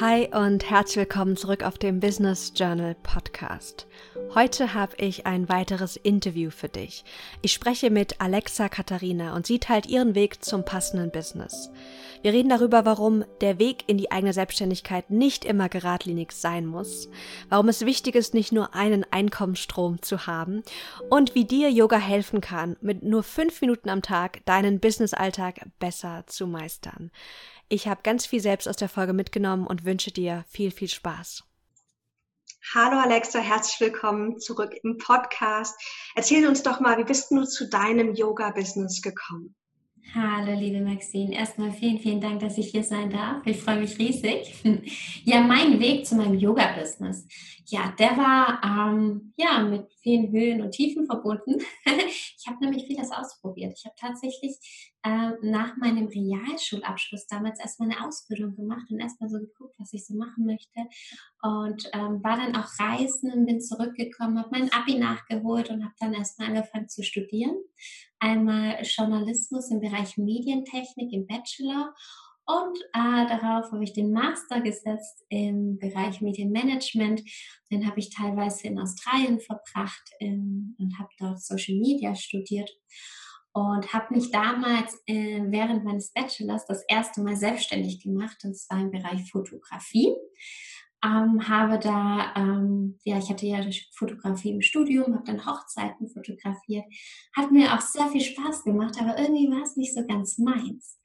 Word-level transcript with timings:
Hi 0.00 0.28
und 0.34 0.68
herzlich 0.68 0.96
willkommen 0.96 1.36
zurück 1.36 1.62
auf 1.62 1.78
dem 1.78 2.00
Business 2.00 2.52
Journal 2.56 2.96
Podcast. 3.04 3.86
Heute 4.34 4.74
habe 4.74 4.96
ich 4.96 5.24
ein 5.24 5.48
weiteres 5.48 5.94
Interview 5.94 6.50
für 6.50 6.68
dich. 6.68 7.04
Ich 7.42 7.52
spreche 7.52 7.90
mit 7.90 8.20
Alexa 8.20 8.68
Katharina 8.68 9.36
und 9.36 9.46
sie 9.46 9.60
teilt 9.60 9.86
ihren 9.86 10.16
Weg 10.16 10.44
zum 10.44 10.64
passenden 10.64 11.12
Business. 11.12 11.70
Wir 12.22 12.32
reden 12.32 12.48
darüber, 12.48 12.84
warum 12.84 13.24
der 13.40 13.60
Weg 13.60 13.84
in 13.86 13.96
die 13.96 14.10
eigene 14.10 14.32
Selbstständigkeit 14.32 15.10
nicht 15.10 15.44
immer 15.44 15.68
geradlinig 15.68 16.32
sein 16.32 16.66
muss, 16.66 17.08
warum 17.48 17.68
es 17.68 17.86
wichtig 17.86 18.16
ist, 18.16 18.34
nicht 18.34 18.50
nur 18.50 18.74
einen 18.74 19.04
Einkommensstrom 19.12 20.02
zu 20.02 20.26
haben 20.26 20.64
und 21.08 21.36
wie 21.36 21.44
dir 21.44 21.70
Yoga 21.70 21.98
helfen 21.98 22.40
kann, 22.40 22.76
mit 22.80 23.04
nur 23.04 23.22
fünf 23.22 23.60
Minuten 23.60 23.88
am 23.88 24.02
Tag 24.02 24.44
deinen 24.44 24.80
Businessalltag 24.80 25.60
besser 25.78 26.24
zu 26.26 26.48
meistern. 26.48 27.12
Ich 27.68 27.88
habe 27.88 28.02
ganz 28.02 28.26
viel 28.26 28.40
selbst 28.40 28.68
aus 28.68 28.76
der 28.76 28.88
Folge 28.88 29.12
mitgenommen 29.12 29.66
und 29.66 29.84
wünsche 29.84 30.10
dir 30.10 30.44
viel, 30.48 30.70
viel 30.70 30.88
Spaß. 30.88 31.44
Hallo 32.74 32.98
Alexa, 32.98 33.40
herzlich 33.40 33.80
willkommen 33.80 34.38
zurück 34.38 34.74
im 34.82 34.98
Podcast. 34.98 35.78
Erzähl 36.14 36.46
uns 36.46 36.62
doch 36.62 36.80
mal, 36.80 36.98
wie 36.98 37.04
bist 37.04 37.30
du 37.30 37.44
zu 37.44 37.68
deinem 37.68 38.14
Yoga-Business 38.14 39.02
gekommen? 39.02 39.54
Hallo, 40.14 40.58
liebe 40.58 40.80
Maxine. 40.80 41.34
Erstmal 41.34 41.72
vielen, 41.72 41.98
vielen 41.98 42.20
Dank, 42.20 42.40
dass 42.40 42.58
ich 42.58 42.68
hier 42.68 42.84
sein 42.84 43.10
darf. 43.10 43.46
Ich 43.46 43.60
freue 43.60 43.80
mich 43.80 43.98
riesig. 43.98 44.54
Ja, 45.24 45.40
mein 45.40 45.80
Weg 45.80 46.06
zu 46.06 46.14
meinem 46.16 46.38
Yoga-Business. 46.38 47.26
Ja, 47.66 47.94
der 47.98 48.16
war 48.16 48.60
ähm, 48.62 49.32
ja 49.36 49.60
mit 49.60 49.86
vielen 50.02 50.30
Höhen 50.30 50.60
und 50.60 50.72
Tiefen 50.72 51.06
verbunden. 51.06 51.60
ich 51.84 52.44
habe 52.46 52.62
nämlich 52.62 52.86
vieles 52.86 53.10
ausprobiert. 53.10 53.74
Ich 53.76 53.84
habe 53.86 53.96
tatsächlich 53.98 54.93
äh, 55.04 55.32
nach 55.42 55.76
meinem 55.76 56.06
Realschulabschluss 56.06 57.26
damals 57.26 57.60
erstmal 57.60 57.90
eine 57.90 58.06
Ausbildung 58.06 58.56
gemacht 58.56 58.86
und 58.90 59.00
erstmal 59.00 59.28
so 59.28 59.38
geguckt, 59.38 59.74
was 59.78 59.92
ich 59.92 60.06
so 60.06 60.14
machen 60.14 60.46
möchte. 60.46 60.80
Und 61.42 61.90
ähm, 61.92 62.24
war 62.24 62.38
dann 62.38 62.56
auch 62.56 62.68
reisen 62.78 63.30
und 63.30 63.44
bin 63.44 63.60
zurückgekommen, 63.60 64.38
habe 64.38 64.48
mein 64.50 64.72
Abi 64.72 64.94
nachgeholt 64.94 65.68
und 65.68 65.84
habe 65.84 65.94
dann 66.00 66.14
erstmal 66.14 66.48
angefangen 66.48 66.88
zu 66.88 67.02
studieren. 67.02 67.54
Einmal 68.18 68.78
Journalismus 68.82 69.70
im 69.70 69.80
Bereich 69.80 70.16
Medientechnik 70.16 71.12
im 71.12 71.26
Bachelor 71.26 71.94
und 72.46 72.78
äh, 72.94 73.26
darauf 73.26 73.72
habe 73.72 73.84
ich 73.84 73.92
den 73.92 74.10
Master 74.10 74.62
gesetzt 74.62 75.24
im 75.28 75.78
Bereich 75.78 76.22
Medienmanagement. 76.22 77.22
Den 77.70 77.86
habe 77.86 78.00
ich 78.00 78.08
teilweise 78.08 78.68
in 78.68 78.78
Australien 78.78 79.40
verbracht 79.40 80.10
ähm, 80.20 80.76
und 80.78 80.98
habe 80.98 81.08
dort 81.18 81.42
Social 81.42 81.76
Media 81.76 82.14
studiert 82.14 82.70
und 83.54 83.92
habe 83.92 84.12
mich 84.12 84.32
damals 84.32 85.00
äh, 85.06 85.40
während 85.46 85.84
meines 85.84 86.12
Bachelors 86.12 86.66
das 86.66 86.82
erste 86.88 87.22
Mal 87.22 87.36
selbstständig 87.36 88.02
gemacht, 88.02 88.38
und 88.44 88.56
zwar 88.56 88.80
im 88.80 88.90
Bereich 88.90 89.30
Fotografie. 89.30 90.12
Ähm, 91.04 91.48
habe 91.48 91.78
da, 91.78 92.34
ähm, 92.34 92.98
ja, 93.04 93.18
ich 93.18 93.30
hatte 93.30 93.46
ja 93.46 93.60
Fotografie 93.96 94.50
im 94.50 94.60
Studium, 94.62 95.14
habe 95.14 95.24
dann 95.24 95.46
Hochzeiten 95.46 96.08
fotografiert. 96.08 96.84
Hat 97.36 97.52
mir 97.52 97.74
auch 97.74 97.80
sehr 97.80 98.08
viel 98.08 98.22
Spaß 98.22 98.64
gemacht, 98.64 98.96
aber 99.00 99.18
irgendwie 99.18 99.50
war 99.50 99.62
es 99.62 99.76
nicht 99.76 99.94
so 99.94 100.04
ganz 100.04 100.38
meins 100.38 100.98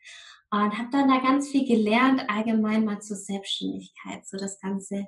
und 0.52 0.78
habe 0.78 0.90
dann 0.92 1.08
da 1.08 1.20
ganz 1.20 1.50
viel 1.50 1.68
gelernt, 1.68 2.24
allgemein 2.28 2.86
mal 2.86 3.02
zur 3.02 3.18
Selbstständigkeit, 3.18 4.28
so 4.28 4.38
das 4.38 4.60
ganze, 4.60 5.06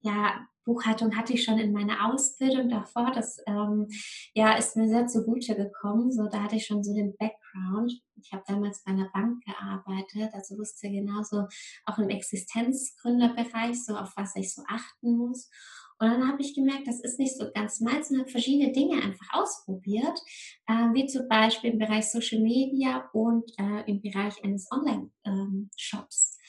ja, 0.00 0.46
Buchhaltung 0.64 1.14
hatte 1.16 1.34
ich 1.34 1.44
schon 1.44 1.58
in 1.58 1.72
meiner 1.72 2.10
Ausbildung 2.10 2.68
davor, 2.68 3.12
das 3.14 3.38
ähm, 3.46 3.86
ja, 4.32 4.54
ist 4.56 4.76
mir 4.76 4.88
sehr 4.88 5.06
zugute 5.06 5.54
gekommen, 5.54 6.10
so 6.10 6.26
da 6.26 6.42
hatte 6.42 6.56
ich 6.56 6.66
schon 6.66 6.82
so 6.82 6.94
den 6.94 7.14
Background. 7.16 7.92
Ich 8.22 8.32
habe 8.32 8.44
damals 8.46 8.82
bei 8.82 8.92
einer 8.92 9.10
Bank 9.12 9.44
gearbeitet, 9.44 10.32
also 10.32 10.56
wusste 10.56 10.88
genauso 10.88 11.46
auch 11.84 11.98
im 11.98 12.08
Existenzgründerbereich, 12.08 13.84
so 13.84 13.96
auf 13.96 14.12
was 14.16 14.34
ich 14.36 14.54
so 14.54 14.62
achten 14.66 15.18
muss. 15.18 15.50
Und 15.98 16.10
dann 16.10 16.28
habe 16.28 16.42
ich 16.42 16.54
gemerkt, 16.54 16.86
das 16.86 17.00
ist 17.00 17.18
nicht 17.18 17.36
so 17.36 17.50
ganz 17.54 17.80
meins 17.80 18.10
und 18.10 18.18
habe 18.18 18.30
verschiedene 18.30 18.72
Dinge 18.72 19.02
einfach 19.02 19.28
ausprobiert, 19.32 20.18
äh, 20.66 20.92
wie 20.92 21.06
zum 21.06 21.28
Beispiel 21.28 21.70
im 21.70 21.78
Bereich 21.78 22.10
Social 22.10 22.40
Media 22.40 23.08
und 23.12 23.50
äh, 23.58 23.88
im 23.90 24.02
Bereich 24.02 24.42
eines 24.42 24.68
Online-Shops. 24.70 26.38
Ähm, 26.38 26.44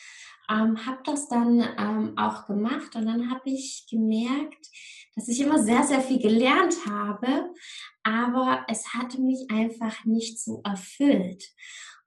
ähm, 0.48 0.86
habe 0.86 1.00
das 1.04 1.28
dann 1.28 1.60
ähm, 1.78 2.18
auch 2.18 2.46
gemacht 2.46 2.96
und 2.96 3.06
dann 3.06 3.32
habe 3.32 3.50
ich 3.50 3.88
gemerkt, 3.90 4.68
dass 5.16 5.28
ich 5.28 5.40
immer 5.40 5.60
sehr, 5.60 5.84
sehr 5.84 6.02
viel 6.02 6.20
gelernt 6.20 6.76
habe, 6.88 7.52
aber 8.04 8.66
es 8.68 8.94
hatte 8.94 9.22
mich 9.22 9.50
einfach 9.50 10.06
nicht 10.06 10.40
so 10.40 10.62
erfüllt. 10.64 11.44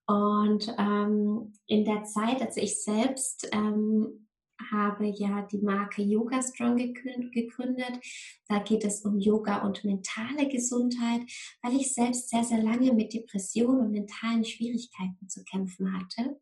Und 0.07 0.75
ähm, 0.79 1.53
in 1.67 1.85
der 1.85 2.05
Zeit, 2.05 2.41
als 2.41 2.57
ich 2.57 2.83
selbst 2.83 3.49
ähm, 3.53 4.28
habe 4.71 5.07
ja 5.07 5.43
die 5.51 5.59
Marke 5.59 6.03
Yoga 6.03 6.43
Strong 6.43 6.77
gegründet. 6.77 8.01
Da 8.49 8.59
geht 8.61 8.85
es 8.85 9.03
um 9.03 9.19
Yoga 9.19 9.63
und 9.67 9.85
mentale 9.85 10.49
Gesundheit, 10.49 11.23
weil 11.63 11.77
ich 11.77 11.93
selbst 11.93 12.31
sehr, 12.31 12.45
sehr 12.45 12.63
lange 12.63 12.93
mit 12.93 13.13
Depressionen 13.13 13.81
und 13.81 13.93
mentalen 13.93 14.45
Schwierigkeiten 14.45 15.29
zu 15.29 15.45
kämpfen 15.45 15.93
hatte. 15.93 16.41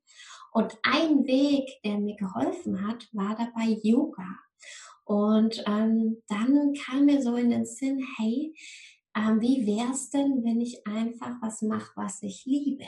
Und 0.52 0.78
ein 0.82 1.26
Weg, 1.26 1.68
der 1.84 1.98
mir 1.98 2.16
geholfen 2.16 2.86
hat, 2.86 3.08
war 3.12 3.36
dabei 3.36 3.78
Yoga. 3.82 4.38
Und 5.04 5.62
ähm, 5.66 6.22
dann 6.28 6.72
kam 6.74 7.04
mir 7.04 7.22
so 7.22 7.36
in 7.36 7.50
den 7.50 7.66
Sinn, 7.66 8.04
hey, 8.16 8.54
ähm, 9.16 9.40
wie 9.40 9.66
wäre 9.66 9.92
es 9.92 10.10
denn, 10.10 10.42
wenn 10.44 10.60
ich 10.60 10.86
einfach 10.86 11.40
was 11.40 11.62
mache, 11.62 11.92
was 11.94 12.22
ich 12.22 12.44
liebe? 12.44 12.86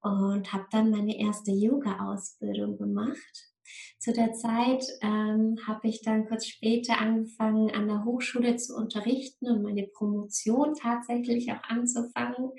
Und 0.00 0.52
habe 0.52 0.66
dann 0.70 0.90
meine 0.90 1.18
erste 1.18 1.50
Yoga-Ausbildung 1.50 2.78
gemacht 2.78 3.55
zu 3.98 4.12
der 4.12 4.32
Zeit 4.32 4.84
ähm, 5.02 5.58
habe 5.66 5.88
ich 5.88 6.02
dann 6.02 6.26
kurz 6.26 6.46
später 6.46 6.98
angefangen, 6.98 7.70
an 7.70 7.88
der 7.88 8.04
Hochschule 8.04 8.56
zu 8.56 8.76
unterrichten 8.76 9.48
und 9.48 9.62
meine 9.62 9.86
Promotion 9.86 10.74
tatsächlich 10.74 11.52
auch 11.52 11.62
anzufangen. 11.64 12.50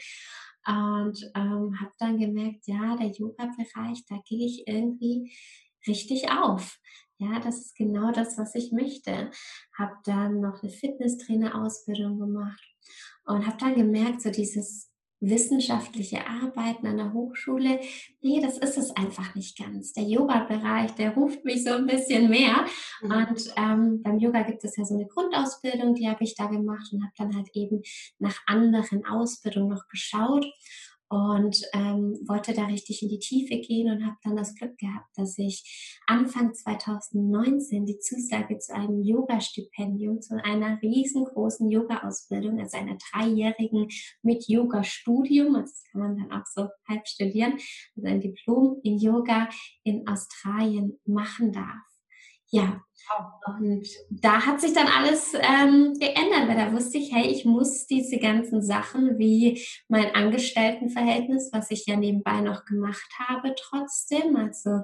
Und 0.65 1.31
ähm, 1.33 1.79
habe 1.79 1.93
dann 1.97 2.19
gemerkt, 2.19 2.67
ja, 2.67 2.97
der 2.97 3.07
Yoga-Bereich, 3.07 4.05
da 4.09 4.17
gehe 4.25 4.45
ich 4.45 4.67
irgendwie 4.67 5.31
richtig 5.87 6.29
auf. 6.29 6.77
Ja, 7.19 7.39
das 7.39 7.59
ist 7.59 7.75
genau 7.75 8.11
das, 8.11 8.37
was 8.37 8.53
ich 8.53 8.71
möchte. 8.71 9.31
Habe 9.77 9.95
dann 10.03 10.41
noch 10.41 10.61
eine 10.61 10.71
Fitnesstrainer-Ausbildung 10.71 12.19
gemacht 12.19 12.63
und 13.25 13.47
habe 13.47 13.57
dann 13.57 13.75
gemerkt, 13.75 14.21
so 14.21 14.29
dieses 14.29 14.91
wissenschaftliche 15.19 16.27
Arbeiten 16.27 16.85
an 16.87 16.97
der 16.97 17.13
Hochschule. 17.13 17.79
Nee, 18.21 18.39
das 18.41 18.57
ist 18.57 18.77
es 18.77 18.95
einfach 18.95 19.33
nicht 19.35 19.57
ganz. 19.57 19.93
Der 19.93 20.03
Yoga-Bereich, 20.03 20.91
der 20.91 21.11
ruft 21.15 21.43
mich 21.43 21.63
so 21.63 21.71
ein 21.71 21.87
bisschen 21.87 22.29
mehr. 22.29 22.65
Mhm. 23.01 23.11
Und 23.11 23.53
ähm, 23.55 24.03
beim 24.03 24.19
Yoga 24.19 24.43
gibt 24.43 24.63
es 24.63 24.77
ja 24.77 24.85
so 24.85 24.95
eine 24.95 25.07
Grundausbildung, 25.07 25.95
die 25.95 26.07
habe 26.07 26.23
ich 26.23 26.35
da 26.35 26.45
gemacht 26.45 26.91
und 26.91 27.03
habe 27.03 27.13
dann 27.17 27.35
halt 27.35 27.49
eben 27.53 27.81
nach 28.19 28.37
anderen 28.45 29.05
Ausbildungen 29.05 29.69
noch 29.69 29.87
geschaut 29.87 30.45
und 31.09 31.61
ähm, 31.73 32.19
wollte 32.27 32.53
da 32.53 32.65
richtig 32.65 33.01
in 33.01 33.09
die 33.09 33.19
Tiefe 33.19 33.59
gehen 33.59 33.89
und 33.89 34.05
habe 34.05 34.17
dann 34.23 34.35
das 34.35 34.55
Glück 34.55 34.77
gehabt, 34.77 35.07
dass 35.15 35.37
ich 35.37 35.99
Anfang 36.05 36.53
2019 36.53 37.85
die 37.85 37.99
Zusage 37.99 38.59
zu 38.59 38.73
einem 38.73 39.01
Yoga-Stipendium, 39.01 40.21
zu 40.21 40.43
einer 40.43 40.81
riesengroßen 40.81 41.69
Yoga-Ausbildung, 41.69 42.59
also 42.59 42.77
einer 42.77 42.97
dreijährigen 43.11 43.87
mit 44.21 44.47
Yoga-Studium, 44.47 45.55
also 45.55 45.71
das 45.71 45.83
kann 45.91 46.01
man 46.01 46.17
dann 46.17 46.31
auch 46.31 46.45
so 46.45 46.67
halb 46.87 47.07
studieren, 47.07 47.53
also 47.95 48.07
ein 48.07 48.21
Diplom 48.21 48.79
in 48.83 48.97
Yoga 48.97 49.49
in 49.83 50.07
Australien 50.07 50.99
machen 51.05 51.53
darf. 51.53 51.96
Ja, 52.49 52.81
und 53.45 53.87
da 54.09 54.45
hat 54.45 54.59
sich 54.59 54.73
dann 54.73 54.87
alles 54.87 55.33
ähm, 55.33 55.93
geändert, 55.99 56.47
weil 56.47 56.55
da 56.55 56.73
wusste 56.73 56.97
ich, 56.97 57.13
hey, 57.13 57.27
ich 57.27 57.45
muss 57.45 57.87
diese 57.87 58.19
ganzen 58.19 58.61
Sachen 58.61 59.17
wie 59.17 59.61
mein 59.87 60.13
Angestelltenverhältnis, 60.13 61.49
was 61.53 61.71
ich 61.71 61.85
ja 61.85 61.95
nebenbei 61.95 62.41
noch 62.41 62.65
gemacht 62.65 63.09
habe, 63.19 63.53
trotzdem, 63.57 64.35
also 64.35 64.81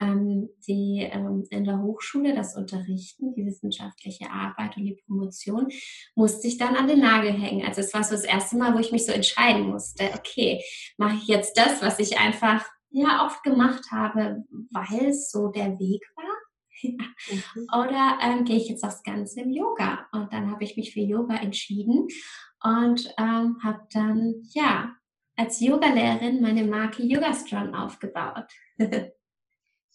ähm, 0.00 0.48
die 0.66 1.08
ähm, 1.10 1.44
in 1.50 1.64
der 1.64 1.80
Hochschule 1.82 2.34
das 2.34 2.56
Unterrichten, 2.56 3.34
die 3.34 3.46
wissenschaftliche 3.46 4.30
Arbeit 4.30 4.76
und 4.76 4.84
die 4.84 4.98
Promotion, 5.06 5.68
musste 6.14 6.48
ich 6.48 6.58
dann 6.58 6.76
an 6.76 6.88
den 6.88 7.00
Nagel 7.00 7.32
hängen. 7.32 7.66
Also 7.66 7.80
es 7.80 7.92
war 7.94 8.04
so 8.04 8.12
das 8.12 8.24
erste 8.24 8.56
Mal, 8.56 8.74
wo 8.74 8.78
ich 8.78 8.92
mich 8.92 9.06
so 9.06 9.12
entscheiden 9.12 9.68
musste, 9.68 10.10
okay, 10.14 10.62
mache 10.96 11.16
ich 11.16 11.28
jetzt 11.28 11.58
das, 11.58 11.82
was 11.82 11.98
ich 11.98 12.18
einfach 12.18 12.64
ja 12.90 13.26
oft 13.26 13.42
gemacht 13.42 13.84
habe, 13.90 14.44
weil 14.70 15.08
es 15.08 15.30
so 15.30 15.48
der 15.48 15.78
Weg 15.78 16.02
war. 16.14 16.35
Oder 17.72 18.18
ähm, 18.22 18.44
gehe 18.44 18.56
ich 18.56 18.68
jetzt 18.68 18.84
aufs 18.84 19.02
Ganze 19.02 19.40
im 19.40 19.50
Yoga? 19.50 20.06
Und 20.12 20.32
dann 20.32 20.50
habe 20.50 20.64
ich 20.64 20.76
mich 20.76 20.92
für 20.92 21.00
Yoga 21.00 21.36
entschieden 21.36 22.08
und 22.62 23.14
ähm, 23.18 23.58
habe 23.62 23.86
dann, 23.92 24.42
ja, 24.52 24.96
als 25.36 25.60
Yogalehrerin 25.60 26.40
meine 26.40 26.64
Marke 26.64 27.02
Yoga 27.02 27.34
Strong 27.34 27.74
aufgebaut. 27.74 28.46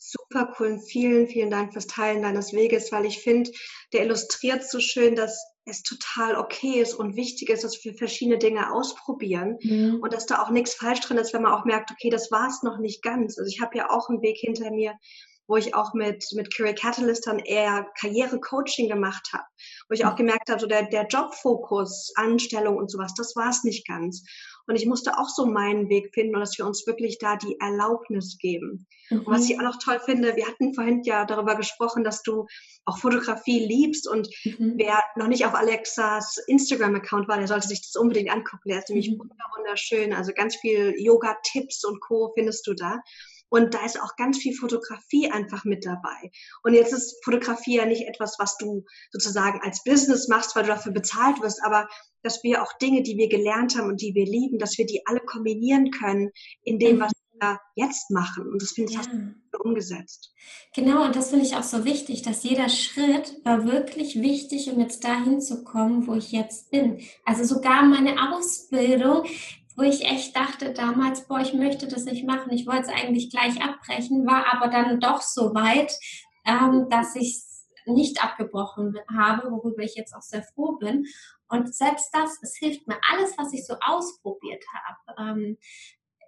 Super 0.04 0.56
cool. 0.60 0.80
Vielen, 0.80 1.28
vielen 1.28 1.52
Dank 1.52 1.74
fürs 1.74 1.86
Teilen 1.86 2.24
deines 2.24 2.54
Weges, 2.54 2.92
weil 2.92 3.06
ich 3.06 3.20
finde, 3.20 3.52
der 3.94 4.04
illustriert 4.04 4.68
so 4.68 4.80
schön, 4.80 5.16
dass 5.16 5.46
es 5.66 5.84
total 5.84 6.38
okay 6.38 6.82
ist 6.82 6.96
und 6.96 7.16
wichtig 7.16 7.50
ist, 7.50 7.64
dass 7.64 7.84
wir 7.84 7.94
verschiedene 7.94 8.40
Dinge 8.40 8.74
ausprobieren 8.74 9.60
mhm. 9.62 10.00
und 10.02 10.12
dass 10.12 10.26
da 10.26 10.42
auch 10.42 10.50
nichts 10.50 10.74
falsch 10.74 11.02
drin 11.02 11.18
ist, 11.18 11.34
wenn 11.34 11.44
man 11.44 11.54
auch 11.54 11.66
merkt, 11.66 11.92
okay, 11.92 12.10
das 12.10 12.32
war 12.32 12.48
es 12.48 12.64
noch 12.64 12.80
nicht 12.80 13.04
ganz. 13.04 13.38
Also 13.38 13.48
ich 13.48 13.62
habe 13.62 13.78
ja 13.78 13.92
auch 13.92 14.10
einen 14.10 14.24
Weg 14.24 14.38
hinter 14.38 14.72
mir, 14.72 14.96
wo 15.52 15.58
ich 15.58 15.76
auch 15.76 15.94
mit, 15.94 16.26
mit 16.32 16.56
Career 16.56 16.74
Catalyst 16.74 17.28
dann 17.28 17.40
eher 17.40 17.86
Karriere-Coaching 18.00 18.88
gemacht 18.88 19.32
habe, 19.34 19.44
wo 19.90 19.94
ich 19.94 20.06
auch 20.06 20.16
gemerkt 20.16 20.50
habe, 20.50 20.62
so 20.62 20.66
der, 20.66 20.84
der 20.84 21.08
Jobfokus, 21.08 22.14
Anstellung 22.16 22.78
und 22.78 22.90
sowas, 22.90 23.14
das 23.18 23.36
war 23.36 23.50
es 23.50 23.66
nicht 23.66 23.86
ganz. 23.86 24.24
Und 24.66 24.78
ich 24.78 24.86
musste 24.86 25.18
auch 25.18 25.28
so 25.28 25.46
meinen 25.46 25.90
Weg 25.90 26.14
finden 26.14 26.36
und 26.36 26.40
dass 26.40 26.58
wir 26.58 26.66
uns 26.66 26.88
wirklich 26.88 27.18
da 27.18 27.36
die 27.36 27.60
Erlaubnis 27.60 28.38
geben. 28.38 28.88
Mhm. 29.10 29.24
Und 29.26 29.28
was 29.28 29.50
ich 29.50 29.60
auch 29.60 29.64
noch 29.64 29.78
toll 29.78 30.00
finde, 30.00 30.38
wir 30.38 30.48
hatten 30.48 30.74
vorhin 30.74 31.04
ja 31.04 31.26
darüber 31.26 31.56
gesprochen, 31.56 32.06
dass 32.06 32.24
du 32.24 32.46
auch 32.86 33.00
Fotografie 33.00 33.60
liebst 33.60 34.08
und 34.08 34.30
mhm. 34.46 34.76
wer 34.78 35.04
noch 35.18 35.28
nicht 35.28 35.46
auf 35.46 35.54
Alexas 35.54 36.38
Instagram-Account 36.48 37.28
war, 37.28 37.40
der 37.40 37.50
sollte 37.50 37.68
sich 37.68 37.82
das 37.82 38.02
unbedingt 38.02 38.32
angucken. 38.32 38.70
Der 38.70 38.80
ist 38.80 38.88
nämlich 38.88 39.12
mhm. 39.12 39.30
wunderschön. 39.58 40.14
Also 40.14 40.32
ganz 40.34 40.56
viel 40.56 40.94
Yoga-Tipps 40.98 41.84
und 41.84 42.00
Co. 42.00 42.32
findest 42.36 42.66
du 42.68 42.74
da. 42.74 43.02
Und 43.52 43.74
da 43.74 43.86
ist 43.86 44.02
auch 44.02 44.16
ganz 44.16 44.38
viel 44.38 44.56
Fotografie 44.56 45.30
einfach 45.30 45.66
mit 45.66 45.86
dabei. 45.86 46.32
Und 46.64 46.74
jetzt 46.74 46.94
ist 46.94 47.22
Fotografie 47.24 47.76
ja 47.76 47.86
nicht 47.86 48.08
etwas, 48.08 48.38
was 48.40 48.56
du 48.58 48.86
sozusagen 49.12 49.60
als 49.62 49.84
Business 49.84 50.30
machst, 50.30 50.56
weil 50.56 50.64
du 50.64 50.70
dafür 50.70 50.94
bezahlt 50.94 51.42
wirst, 51.42 51.62
aber 51.64 51.90
dass 52.24 52.42
wir 52.44 52.64
auch 52.64 52.72
Dinge, 52.78 53.04
die 53.04 53.18
wir 53.18 53.28
gelernt 53.28 53.78
haben 53.78 53.90
und 53.90 54.02
die 54.02 54.16
wir 54.16 54.26
lieben, 54.26 54.58
dass 54.58 54.78
wir 54.78 54.86
die 54.86 55.02
alle 55.06 55.20
kombinieren 55.20 55.92
können 55.92 56.32
in 56.64 56.80
dem, 56.80 56.96
mhm. 56.96 57.02
was 57.02 57.12
wir 57.34 57.60
jetzt 57.76 58.10
machen. 58.10 58.48
Und 58.48 58.62
das 58.62 58.72
finde 58.72 58.94
ich 58.94 58.98
ja. 58.98 59.60
umgesetzt. 59.60 60.34
Genau, 60.74 61.04
und 61.04 61.16
das 61.18 61.32
finde 61.32 61.46
ich 61.46 61.56
auch 61.58 61.64
so 61.64 61.84
wichtig, 61.84 62.22
dass 62.22 62.44
jeder 62.44 62.70
Schritt 62.70 63.44
war 63.44 63.66
wirklich 63.66 64.22
wichtig, 64.22 64.72
um 64.72 64.80
jetzt 64.80 65.04
dahin 65.04 65.42
zu 65.42 65.66
kommen, 65.66 66.08
wo 66.08 66.14
ich 66.14 66.32
jetzt 66.32 66.72
bin. 66.72 67.02
Also 67.26 67.44
sogar 67.44 67.84
meine 67.84 68.32
Ausbildung 68.32 69.26
wo 69.82 69.86
ich 69.86 70.06
echt 70.06 70.36
dachte 70.36 70.74
damals, 70.74 71.28
boah, 71.28 71.40
ich 71.40 71.56
möchte 71.56 71.88
das 71.88 72.06
nicht 72.06 72.24
machen. 72.24 72.52
Ich 72.52 72.68
wollte 72.68 72.84
es 72.84 72.90
eigentlich 72.90 73.32
gleich 73.32 73.60
abbrechen, 73.64 74.28
war 74.28 74.46
aber 74.54 74.68
dann 74.68 75.00
doch 75.00 75.22
so 75.22 75.56
weit, 75.56 75.98
ähm, 76.46 76.88
dass 76.92 77.16
ich 77.16 77.38
es 77.38 77.68
nicht 77.88 78.24
abgebrochen 78.24 79.00
habe, 79.12 79.52
worüber 79.52 79.82
ich 79.82 79.96
jetzt 79.96 80.14
auch 80.14 80.22
sehr 80.22 80.44
froh 80.44 80.74
bin. 80.74 81.08
Und 81.50 81.74
selbst 81.74 82.12
das, 82.14 82.38
es 82.44 82.56
hilft 82.58 82.88
mir. 82.88 82.98
Alles, 83.12 83.36
was 83.40 83.54
ich 83.54 83.66
so 83.66 83.74
ausprobiert 83.82 84.64
habe, 84.72 85.32
ähm, 85.32 85.58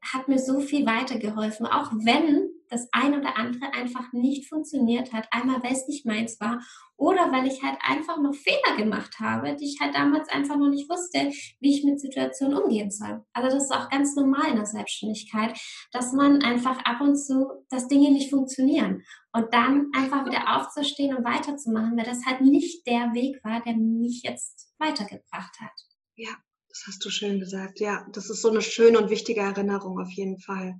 hat 0.01 0.27
mir 0.27 0.39
so 0.39 0.59
viel 0.59 0.87
weitergeholfen, 0.87 1.67
auch 1.67 1.91
wenn 1.91 2.49
das 2.73 2.87
ein 2.91 3.17
oder 3.17 3.37
andere 3.37 3.71
einfach 3.73 4.11
nicht 4.11 4.49
funktioniert 4.49 5.13
hat. 5.13 5.27
Einmal, 5.31 5.63
weil 5.63 5.73
es 5.73 5.87
nicht 5.87 6.05
meins 6.05 6.39
war 6.39 6.59
oder 6.97 7.31
weil 7.31 7.47
ich 7.47 7.61
halt 7.61 7.77
einfach 7.81 8.17
noch 8.19 8.33
Fehler 8.33 8.77
gemacht 8.77 9.19
habe, 9.19 9.55
die 9.55 9.65
ich 9.65 9.79
halt 9.79 9.95
damals 9.95 10.27
einfach 10.29 10.57
noch 10.57 10.69
nicht 10.69 10.89
wusste, 10.89 11.31
wie 11.59 11.75
ich 11.75 11.83
mit 11.83 11.99
Situationen 11.99 12.57
umgehen 12.57 12.91
soll. 12.91 13.23
Also 13.33 13.55
das 13.55 13.65
ist 13.65 13.71
auch 13.71 13.89
ganz 13.89 14.15
normal 14.15 14.49
in 14.49 14.55
der 14.55 14.65
Selbstständigkeit, 14.65 15.57
dass 15.91 16.13
man 16.13 16.41
einfach 16.41 16.83
ab 16.85 17.01
und 17.01 17.15
zu, 17.15 17.47
dass 17.69 17.87
Dinge 17.87 18.11
nicht 18.11 18.29
funktionieren 18.29 19.03
und 19.33 19.53
dann 19.53 19.91
einfach 19.95 20.25
wieder 20.25 20.57
aufzustehen 20.57 21.15
und 21.15 21.23
weiterzumachen, 21.25 21.97
weil 21.97 22.05
das 22.05 22.25
halt 22.25 22.41
nicht 22.41 22.85
der 22.87 23.13
Weg 23.13 23.43
war, 23.43 23.61
der 23.61 23.75
mich 23.75 24.21
jetzt 24.23 24.73
weitergebracht 24.79 25.59
hat. 25.59 25.73
Ja, 26.15 26.31
das 26.69 26.83
hast 26.87 27.05
du 27.05 27.09
schön 27.09 27.39
gesagt. 27.39 27.79
Ja, 27.79 28.05
das 28.13 28.29
ist 28.29 28.41
so 28.41 28.49
eine 28.49 28.61
schöne 28.61 28.99
und 28.99 29.09
wichtige 29.09 29.41
Erinnerung 29.41 29.99
auf 29.99 30.11
jeden 30.11 30.39
Fall. 30.39 30.79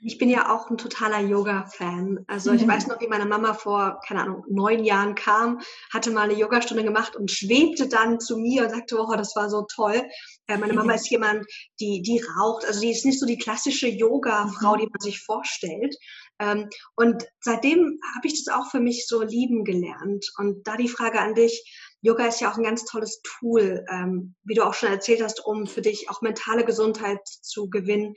Ich 0.00 0.18
bin 0.18 0.28
ja 0.28 0.54
auch 0.54 0.70
ein 0.70 0.76
totaler 0.76 1.20
Yoga-Fan. 1.20 2.24
Also 2.26 2.52
ich 2.52 2.62
mhm. 2.62 2.68
weiß 2.68 2.86
noch, 2.86 3.00
wie 3.00 3.08
meine 3.08 3.26
Mama 3.26 3.54
vor, 3.54 4.00
keine 4.06 4.22
Ahnung, 4.22 4.44
neun 4.48 4.84
Jahren 4.84 5.14
kam, 5.14 5.60
hatte 5.92 6.10
mal 6.10 6.22
eine 6.22 6.38
Yogastunde 6.38 6.84
gemacht 6.84 7.16
und 7.16 7.30
schwebte 7.30 7.88
dann 7.88 8.20
zu 8.20 8.36
mir 8.36 8.64
und 8.64 8.70
sagte, 8.70 8.98
oh, 8.98 9.14
das 9.16 9.34
war 9.36 9.48
so 9.48 9.66
toll. 9.74 10.02
Äh, 10.46 10.58
meine 10.58 10.74
Mama 10.74 10.94
ist 10.94 11.10
jemand, 11.10 11.46
die, 11.80 12.02
die 12.02 12.22
raucht. 12.38 12.64
Also 12.66 12.80
die 12.80 12.90
ist 12.90 13.04
nicht 13.04 13.18
so 13.18 13.26
die 13.26 13.38
klassische 13.38 13.88
Yoga-Frau, 13.88 14.74
mhm. 14.74 14.78
die 14.78 14.86
man 14.86 15.00
sich 15.00 15.20
vorstellt. 15.20 15.96
Ähm, 16.38 16.68
und 16.96 17.24
seitdem 17.40 17.98
habe 18.14 18.26
ich 18.26 18.44
das 18.44 18.54
auch 18.54 18.70
für 18.70 18.80
mich 18.80 19.06
so 19.06 19.22
lieben 19.22 19.64
gelernt. 19.64 20.26
Und 20.38 20.66
da 20.66 20.76
die 20.76 20.88
Frage 20.88 21.20
an 21.20 21.34
dich, 21.34 21.64
Yoga 22.02 22.26
ist 22.26 22.40
ja 22.40 22.52
auch 22.52 22.56
ein 22.56 22.62
ganz 22.62 22.84
tolles 22.84 23.20
Tool, 23.22 23.84
ähm, 23.90 24.34
wie 24.44 24.54
du 24.54 24.64
auch 24.64 24.74
schon 24.74 24.90
erzählt 24.90 25.22
hast, 25.22 25.44
um 25.44 25.66
für 25.66 25.82
dich 25.82 26.10
auch 26.10 26.22
mentale 26.22 26.64
Gesundheit 26.64 27.20
zu 27.26 27.68
gewinnen. 27.68 28.14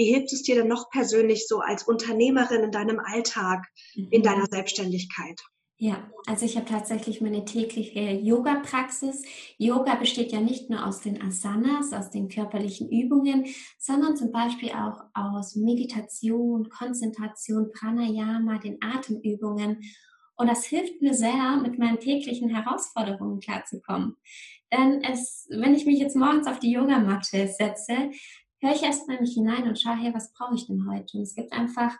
Wie 0.00 0.14
hilft 0.14 0.32
es 0.32 0.42
dir 0.42 0.54
denn 0.54 0.68
noch 0.68 0.88
persönlich 0.88 1.46
so 1.46 1.60
als 1.60 1.82
Unternehmerin 1.82 2.62
in 2.62 2.70
deinem 2.70 3.00
Alltag, 3.00 3.66
mhm. 3.94 4.08
in 4.10 4.22
deiner 4.22 4.46
Selbstständigkeit? 4.46 5.38
Ja, 5.76 6.10
also 6.24 6.46
ich 6.46 6.56
habe 6.56 6.64
tatsächlich 6.64 7.20
meine 7.20 7.44
tägliche 7.44 8.00
Yoga-Praxis. 8.00 9.22
Yoga 9.58 9.96
besteht 9.96 10.32
ja 10.32 10.40
nicht 10.40 10.70
nur 10.70 10.86
aus 10.86 11.02
den 11.02 11.20
Asanas, 11.20 11.92
aus 11.92 12.08
den 12.08 12.30
körperlichen 12.30 12.88
Übungen, 12.88 13.44
sondern 13.78 14.16
zum 14.16 14.32
Beispiel 14.32 14.70
auch 14.70 15.02
aus 15.12 15.54
Meditation, 15.54 16.70
Konzentration, 16.70 17.70
Pranayama, 17.70 18.56
den 18.56 18.78
Atemübungen 18.80 19.82
und 20.40 20.46
das 20.46 20.64
hilft 20.64 21.02
mir 21.02 21.12
sehr, 21.12 21.58
mit 21.62 21.78
meinen 21.78 22.00
täglichen 22.00 22.48
Herausforderungen 22.48 23.40
klarzukommen. 23.40 24.16
Denn 24.72 25.02
es, 25.02 25.46
wenn 25.50 25.74
ich 25.74 25.84
mich 25.84 25.98
jetzt 25.98 26.16
morgens 26.16 26.46
auf 26.46 26.58
die 26.58 26.72
Yogamatte 26.72 27.46
setze, 27.46 28.10
höre 28.60 28.74
ich 28.74 28.82
erstmal 28.82 29.20
mich 29.20 29.34
hinein 29.34 29.68
und 29.68 29.80
schaue, 29.80 29.96
hey, 29.96 30.12
was 30.14 30.32
brauche 30.32 30.54
ich 30.54 30.66
denn 30.66 30.88
heute? 30.90 31.16
Und 31.16 31.22
es 31.22 31.34
gibt 31.34 31.52
einfach 31.52 31.96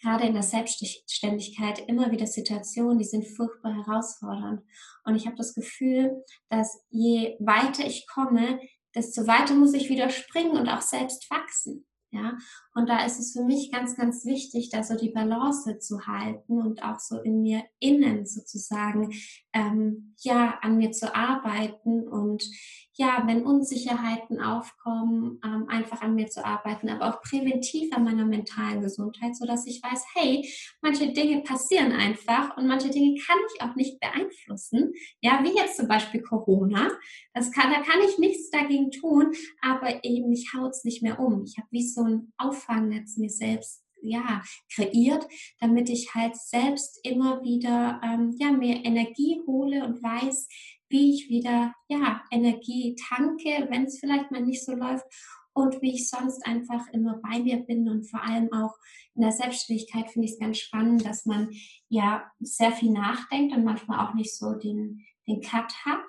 gerade 0.00 0.26
in 0.26 0.34
der 0.34 0.42
Selbstständigkeit 0.42 1.80
immer 1.88 2.10
wieder 2.10 2.26
Situationen, 2.26 2.98
die 2.98 3.04
sind 3.04 3.26
furchtbar 3.26 3.74
herausfordernd. 3.74 4.62
Und 5.04 5.16
ich 5.16 5.26
habe 5.26 5.36
das 5.36 5.54
Gefühl, 5.54 6.24
dass 6.48 6.84
je 6.90 7.36
weiter 7.40 7.84
ich 7.84 8.06
komme, 8.06 8.60
desto 8.94 9.26
weiter 9.26 9.54
muss 9.54 9.74
ich 9.74 9.88
wieder 9.88 10.10
springen 10.10 10.56
und 10.56 10.68
auch 10.68 10.82
selbst 10.82 11.30
wachsen. 11.30 11.84
Ja, 12.10 12.38
und 12.78 12.88
da 12.88 13.04
ist 13.04 13.18
es 13.18 13.32
für 13.32 13.42
mich 13.42 13.72
ganz, 13.72 13.96
ganz 13.96 14.24
wichtig, 14.24 14.70
da 14.70 14.84
so 14.84 14.96
die 14.96 15.10
Balance 15.10 15.80
zu 15.80 16.06
halten 16.06 16.62
und 16.62 16.84
auch 16.84 17.00
so 17.00 17.20
in 17.20 17.42
mir 17.42 17.64
innen 17.80 18.24
sozusagen, 18.24 19.12
ähm, 19.52 20.14
ja, 20.20 20.58
an 20.62 20.78
mir 20.78 20.92
zu 20.92 21.12
arbeiten 21.12 22.06
und 22.06 22.44
ja, 22.98 23.22
wenn 23.26 23.44
Unsicherheiten 23.44 24.40
aufkommen, 24.40 25.40
ähm, 25.44 25.66
einfach 25.68 26.02
an 26.02 26.16
mir 26.16 26.26
zu 26.26 26.44
arbeiten, 26.44 26.88
aber 26.88 27.08
auch 27.08 27.22
präventiv 27.22 27.92
an 27.92 28.02
meiner 28.02 28.24
mentalen 28.24 28.80
Gesundheit, 28.80 29.36
so 29.36 29.46
dass 29.46 29.66
ich 29.66 29.80
weiß, 29.80 30.04
hey, 30.14 30.48
manche 30.80 31.12
Dinge 31.12 31.42
passieren 31.42 31.92
einfach 31.92 32.56
und 32.56 32.66
manche 32.66 32.90
Dinge 32.90 33.16
kann 33.24 33.38
ich 33.54 33.62
auch 33.62 33.76
nicht 33.76 34.00
beeinflussen. 34.00 34.92
Ja, 35.20 35.40
wie 35.44 35.56
jetzt 35.56 35.76
zum 35.76 35.86
Beispiel 35.86 36.22
Corona. 36.22 36.90
Das 37.34 37.52
kann, 37.52 37.70
da 37.70 37.82
kann 37.82 38.00
ich 38.04 38.18
nichts 38.18 38.50
dagegen 38.50 38.90
tun, 38.90 39.32
aber 39.62 40.04
eben 40.04 40.28
mich 40.28 40.52
haut's 40.56 40.82
nicht 40.82 41.00
mehr 41.00 41.20
um. 41.20 41.44
Ich 41.44 41.56
habe 41.56 41.68
wie 41.70 41.86
so 41.86 42.02
ein 42.02 42.32
Auffangnetz 42.68 43.16
mir 43.16 43.30
selbst 43.30 43.82
ja, 44.00 44.42
kreiert, 44.72 45.26
damit 45.60 45.90
ich 45.90 46.14
halt 46.14 46.36
selbst 46.36 47.00
immer 47.02 47.42
wieder 47.42 48.00
ähm, 48.04 48.36
ja, 48.38 48.52
mehr 48.52 48.84
Energie 48.84 49.40
hole 49.46 49.84
und 49.84 50.02
weiß, 50.02 50.48
wie 50.88 51.14
ich 51.14 51.28
wieder 51.28 51.74
ja, 51.88 52.22
Energie 52.30 52.96
tanke, 53.08 53.66
wenn 53.70 53.84
es 53.84 53.98
vielleicht 53.98 54.30
mal 54.30 54.40
nicht 54.40 54.64
so 54.64 54.72
läuft 54.72 55.04
und 55.52 55.82
wie 55.82 55.94
ich 55.94 56.08
sonst 56.08 56.46
einfach 56.46 56.86
immer 56.92 57.20
bei 57.20 57.40
mir 57.40 57.58
bin 57.58 57.88
und 57.88 58.08
vor 58.08 58.22
allem 58.22 58.52
auch 58.52 58.74
in 59.14 59.22
der 59.22 59.32
Selbstständigkeit 59.32 60.10
finde 60.10 60.26
ich 60.26 60.34
es 60.34 60.38
ganz 60.38 60.58
spannend, 60.58 61.04
dass 61.04 61.26
man 61.26 61.50
ja 61.88 62.30
sehr 62.38 62.70
viel 62.70 62.92
nachdenkt 62.92 63.54
und 63.56 63.64
manchmal 63.64 64.06
auch 64.06 64.14
nicht 64.14 64.36
so 64.36 64.54
den, 64.54 65.04
den 65.26 65.40
Cut 65.40 65.74
hat. 65.84 66.06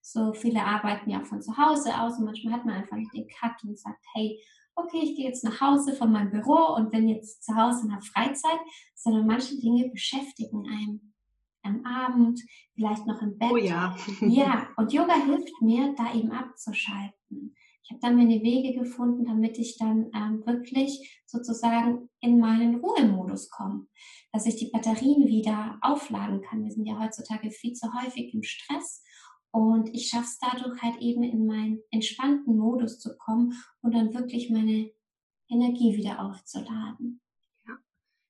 So 0.00 0.32
viele 0.32 0.64
arbeiten 0.64 1.10
ja 1.10 1.24
von 1.24 1.42
zu 1.42 1.56
Hause 1.56 2.00
aus 2.00 2.18
und 2.18 2.24
manchmal 2.24 2.54
hat 2.54 2.64
man 2.64 2.76
einfach 2.76 2.96
nicht 2.96 3.12
den 3.12 3.26
Cut 3.26 3.64
und 3.64 3.78
sagt, 3.78 4.04
hey, 4.14 4.40
okay, 4.74 5.00
ich 5.02 5.16
gehe 5.16 5.26
jetzt 5.26 5.44
nach 5.44 5.60
Hause 5.60 5.94
von 5.94 6.12
meinem 6.12 6.30
Büro 6.30 6.74
und 6.76 6.90
bin 6.90 7.08
jetzt 7.08 7.44
zu 7.44 7.54
Hause 7.54 7.82
in 7.84 7.90
der 7.90 8.00
Freizeit, 8.00 8.60
sondern 8.94 9.26
manche 9.26 9.58
Dinge 9.58 9.88
beschäftigen 9.88 10.66
einen 10.68 11.12
am 11.64 11.84
Abend, 11.86 12.40
vielleicht 12.74 13.06
noch 13.06 13.22
im 13.22 13.38
Bett. 13.38 13.50
Oh 13.52 13.56
ja. 13.56 13.96
ja, 14.20 14.68
und 14.76 14.92
Yoga 14.92 15.14
hilft 15.14 15.62
mir, 15.62 15.94
da 15.96 16.14
eben 16.14 16.32
abzuschalten. 16.32 17.54
Ich 17.84 17.90
habe 17.90 18.00
dann 18.00 18.16
meine 18.16 18.42
Wege 18.42 18.78
gefunden, 18.78 19.26
damit 19.26 19.58
ich 19.58 19.76
dann 19.76 20.10
ähm, 20.14 20.42
wirklich 20.46 21.22
sozusagen 21.26 22.08
in 22.20 22.38
meinen 22.38 22.76
Ruhemodus 22.76 23.50
komme, 23.50 23.86
dass 24.32 24.46
ich 24.46 24.56
die 24.56 24.70
Batterien 24.70 25.26
wieder 25.26 25.78
aufladen 25.82 26.42
kann. 26.42 26.64
Wir 26.64 26.70
sind 26.70 26.86
ja 26.86 26.98
heutzutage 26.98 27.50
viel 27.50 27.74
zu 27.74 27.92
häufig 27.92 28.32
im 28.34 28.42
Stress 28.42 29.02
und 29.52 29.94
ich 29.94 30.08
schaffe 30.08 30.24
es 30.24 30.38
dadurch 30.38 30.80
halt 30.82 31.00
eben 31.00 31.22
in 31.22 31.46
meinen 31.46 31.82
entspannten 31.90 32.56
Modus 32.56 32.98
zu 32.98 33.16
kommen 33.16 33.52
und 33.82 33.94
dann 33.94 34.14
wirklich 34.14 34.50
meine 34.50 34.90
Energie 35.48 35.96
wieder 35.96 36.20
aufzuladen. 36.20 37.20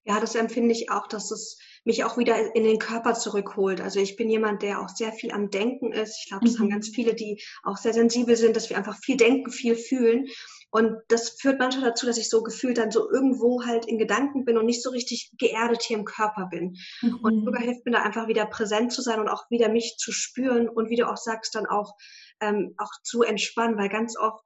Ja, 0.05 0.19
das 0.19 0.35
empfinde 0.35 0.73
ich 0.73 0.91
auch, 0.91 1.07
dass 1.07 1.31
es 1.31 1.59
mich 1.85 2.03
auch 2.03 2.19
wieder 2.19 2.57
in 2.57 2.65
den 2.65 2.81
Körper 2.81 3.15
zurückholt. 3.15 3.81
Also 3.81 4.01
ich 4.01 4.17
bin 4.17 4.29
jemand, 4.29 4.63
der 4.63 4.81
auch 4.81 4.89
sehr 4.89 5.13
viel 5.13 5.31
am 5.31 5.51
Denken 5.51 5.93
ist. 5.93 6.19
Ich 6.23 6.29
glaube, 6.29 6.45
das 6.45 6.55
mhm. 6.55 6.63
haben 6.63 6.71
ganz 6.71 6.89
viele, 6.89 7.15
die 7.15 7.41
auch 7.63 7.77
sehr 7.77 7.93
sensibel 7.93 8.35
sind, 8.35 8.57
dass 8.57 8.69
wir 8.69 8.77
einfach 8.77 8.99
viel 8.99 9.17
denken, 9.17 9.53
viel 9.53 9.77
fühlen. 9.77 10.27
Und 10.73 10.97
das 11.09 11.37
führt 11.39 11.59
manchmal 11.59 11.91
dazu, 11.91 12.07
dass 12.07 12.17
ich 12.17 12.31
so 12.31 12.43
gefühlt 12.43 12.79
dann 12.79 12.91
so 12.91 13.11
irgendwo 13.11 13.63
halt 13.67 13.85
in 13.85 13.99
Gedanken 13.99 14.47
bin 14.47 14.57
und 14.57 14.65
nicht 14.65 14.83
so 14.83 14.89
richtig 14.89 15.31
geerdet 15.37 15.83
hier 15.83 15.99
im 15.99 16.07
Körper 16.07 16.49
bin. 16.51 16.79
Mhm. 17.03 17.17
Und 17.17 17.45
Yoga 17.45 17.61
hilft 17.61 17.85
mir 17.85 17.93
da 17.93 18.03
einfach 18.03 18.27
wieder 18.27 18.47
präsent 18.47 18.91
zu 18.91 19.03
sein 19.03 19.21
und 19.21 19.29
auch 19.29 19.51
wieder 19.51 19.69
mich 19.69 19.97
zu 19.99 20.13
spüren 20.13 20.71
und 20.71 20.89
wie 20.89 20.97
du 20.97 21.07
auch 21.07 21.19
sagst, 21.19 21.55
dann 21.55 21.67
auch, 21.67 21.95
ähm, 22.41 22.75
auch 22.79 22.91
zu 23.03 23.23
entspannen, 23.23 23.77
weil 23.77 23.91
ganz 23.91 24.17
oft 24.17 24.43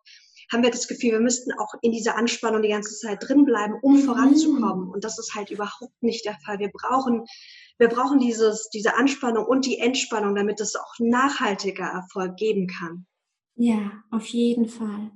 haben 0.53 0.65
wir 0.65 0.73
das 0.73 0.89
Gefühl, 0.89 1.13
wir 1.13 1.21
müssten 1.21 1.53
auch 1.53 1.73
in 1.81 1.93
dieser 1.93 2.17
Anspannung 2.17 2.61
die 2.61 2.71
ganze 2.71 2.97
Zeit 2.97 3.19
drin 3.21 3.45
bleiben, 3.45 3.75
um 3.83 3.95
mhm. 3.95 4.03
voranzukommen. 4.03 4.91
Und 4.91 5.05
das 5.05 5.21
ist 5.21 5.37
halt 5.37 5.51
überhaupt 5.51 6.03
nicht 6.03 6.25
der 6.25 6.37
Fall. 6.45 6.59
Wir 6.59 6.71
brauchen, 6.73 7.25
wir 7.79 7.89
brauchen 7.89 8.19
dieses, 8.19 8.69
diese 8.71 8.97
Anspannung 8.97 9.47
und 9.47 9.65
die 9.65 9.79
Entspannung, 9.79 10.35
damit 10.35 10.61
es 10.61 10.75
auch 10.75 10.95
nachhaltiger 10.99 11.87
Erfolg 11.87 12.37
geben 12.37 12.67
kann. 12.67 13.07
Ja, 13.55 13.93
auf 14.11 14.27
jeden 14.27 14.69
Fall. 14.69 15.13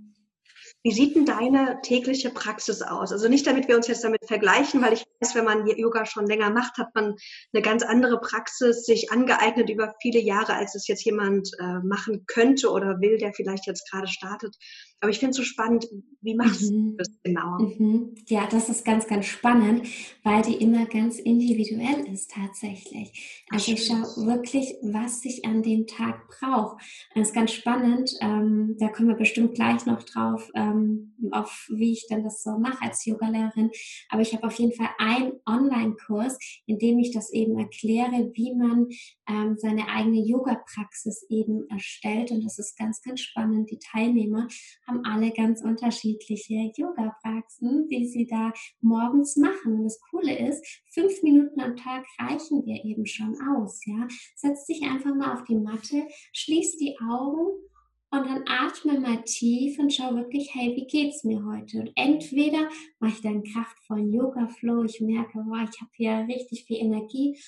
Wie 0.83 0.93
sieht 0.93 1.15
denn 1.15 1.27
deine 1.27 1.81
tägliche 1.83 2.31
Praxis 2.31 2.81
aus? 2.81 3.13
Also 3.13 3.29
nicht, 3.29 3.47
damit 3.47 3.69
wir 3.69 3.77
uns 3.77 3.87
jetzt 3.87 4.03
damit 4.03 4.25
vergleichen, 4.27 4.81
weil 4.81 4.95
ich 4.95 5.05
weiß, 5.21 5.35
wenn 5.35 5.45
man 5.45 5.67
Yoga 5.67 6.07
schon 6.07 6.27
länger 6.27 6.51
macht, 6.51 6.79
hat 6.79 6.95
man 6.95 7.17
eine 7.53 7.63
ganz 7.63 7.83
andere 7.83 8.19
Praxis 8.19 8.87
sich 8.87 9.13
angeeignet 9.13 9.69
über 9.69 9.95
viele 10.01 10.21
Jahre, 10.21 10.55
als 10.55 10.75
es 10.75 10.89
jetzt 10.89 11.05
jemand 11.05 11.51
äh, 11.59 11.81
machen 11.85 12.25
könnte 12.27 12.71
oder 12.71 13.01
will, 13.01 13.19
der 13.19 13.35
vielleicht 13.35 13.67
jetzt 13.67 13.91
gerade 13.91 14.09
startet. 14.09 14.57
Aber 15.01 15.11
ich 15.11 15.19
finde 15.19 15.31
es 15.31 15.37
so 15.37 15.43
spannend, 15.43 15.87
wie 16.21 16.35
machst 16.35 16.71
mhm. 16.71 16.93
du 16.93 16.97
das 16.99 17.09
genau? 17.23 17.59
Mhm. 17.59 18.15
Ja, 18.29 18.47
das 18.51 18.69
ist 18.69 18.85
ganz, 18.85 19.07
ganz 19.07 19.27
spannend, 19.27 19.87
weil 20.25 20.43
die 20.43 20.57
immer 20.57 20.85
ganz 20.87 21.19
individuell 21.19 22.07
ist 22.13 22.31
tatsächlich. 22.31 23.45
Also 23.51 23.73
ich 23.73 23.87
schaue 23.87 24.27
wirklich, 24.27 24.75
was 24.83 25.25
ich 25.25 25.45
an 25.47 25.63
dem 25.63 25.87
Tag 25.87 26.29
brauche. 26.29 26.77
Das 27.15 27.29
ist 27.29 27.35
ganz 27.35 27.53
spannend. 27.53 28.11
Ähm, 28.21 28.77
da 28.79 28.89
kommen 28.89 29.09
wir 29.09 29.17
bestimmt 29.17 29.55
gleich 29.55 29.87
noch 29.87 30.03
drauf, 30.03 30.51
ähm, 30.71 31.15
auf 31.33 31.69
wie 31.71 31.93
ich 31.93 32.07
dann 32.09 32.25
das 32.25 32.43
so 32.43 32.59
mache 32.59 32.83
als 32.83 33.05
Yogalehrerin. 33.05 33.71
Aber 34.09 34.23
ich 34.23 34.35
habe 34.35 34.47
auf 34.47 34.55
jeden 34.55 34.73
Fall 34.73 34.89
einen 34.99 35.33
Online-Kurs, 35.47 36.39
in 36.67 36.79
dem 36.79 36.99
ich 36.99 37.13
das 37.13 37.33
eben 37.33 37.59
erkläre, 37.59 38.31
wie 38.35 38.55
man 38.55 38.89
ähm, 39.29 39.57
seine 39.59 39.89
eigene 39.89 40.21
Yoga-Praxis 40.25 41.27
eben 41.29 41.69
erstellt. 41.69 42.31
Und 42.31 42.45
das 42.45 42.59
ist 42.59 42.77
ganz, 42.79 43.03
ganz 43.03 43.21
spannend. 43.21 43.71
Die 43.71 43.79
Teilnehmer 43.79 44.49
haben 44.87 45.05
alle 45.05 45.31
ganz 45.33 45.63
unterschiedliche 45.63 46.73
Yoga-Praxen, 46.77 47.89
die 47.89 48.07
sie 48.07 48.27
da 48.27 48.53
morgens 48.81 49.37
machen. 49.37 49.75
Und 49.75 49.85
das 49.85 50.01
Coole 50.11 50.37
ist, 50.39 50.65
fünf 50.93 51.23
Minuten 51.23 51.61
am 51.61 51.77
Tag 51.77 52.05
reichen 52.19 52.65
dir 52.65 52.85
eben 52.85 53.07
schon 53.07 53.37
aus. 53.57 53.81
Ja? 53.87 54.09
Setz 54.37 54.67
dich 54.67 54.83
einfach 54.83 55.15
mal 55.15 55.35
auf 55.35 55.45
die 55.45 55.57
Matte, 55.57 56.07
schließ 56.33 56.79
die 56.79 56.97
Augen 57.01 57.70
und 58.11 58.27
dann 58.27 58.45
atme 58.47 58.99
mal 58.99 59.23
tief 59.23 59.79
und 59.79 59.93
schau 59.93 60.15
wirklich, 60.15 60.53
hey, 60.55 60.75
wie 60.75 60.87
geht's 60.87 61.25
mir 61.25 61.45
heute? 61.45 61.81
Und 61.81 61.93
entweder 61.95 62.69
mache 62.99 63.13
ich 63.13 63.23
dann 63.23 63.45
kraftvollen 63.45 64.13
Yoga-Flow, 64.13 64.85
ich 64.85 65.01
merke, 65.01 65.39
wow, 65.47 65.69
ich 65.73 65.81
habe 65.81 65.91
hier 65.95 66.27
richtig 66.29 66.65
viel 66.65 66.79
Energie 66.79 67.41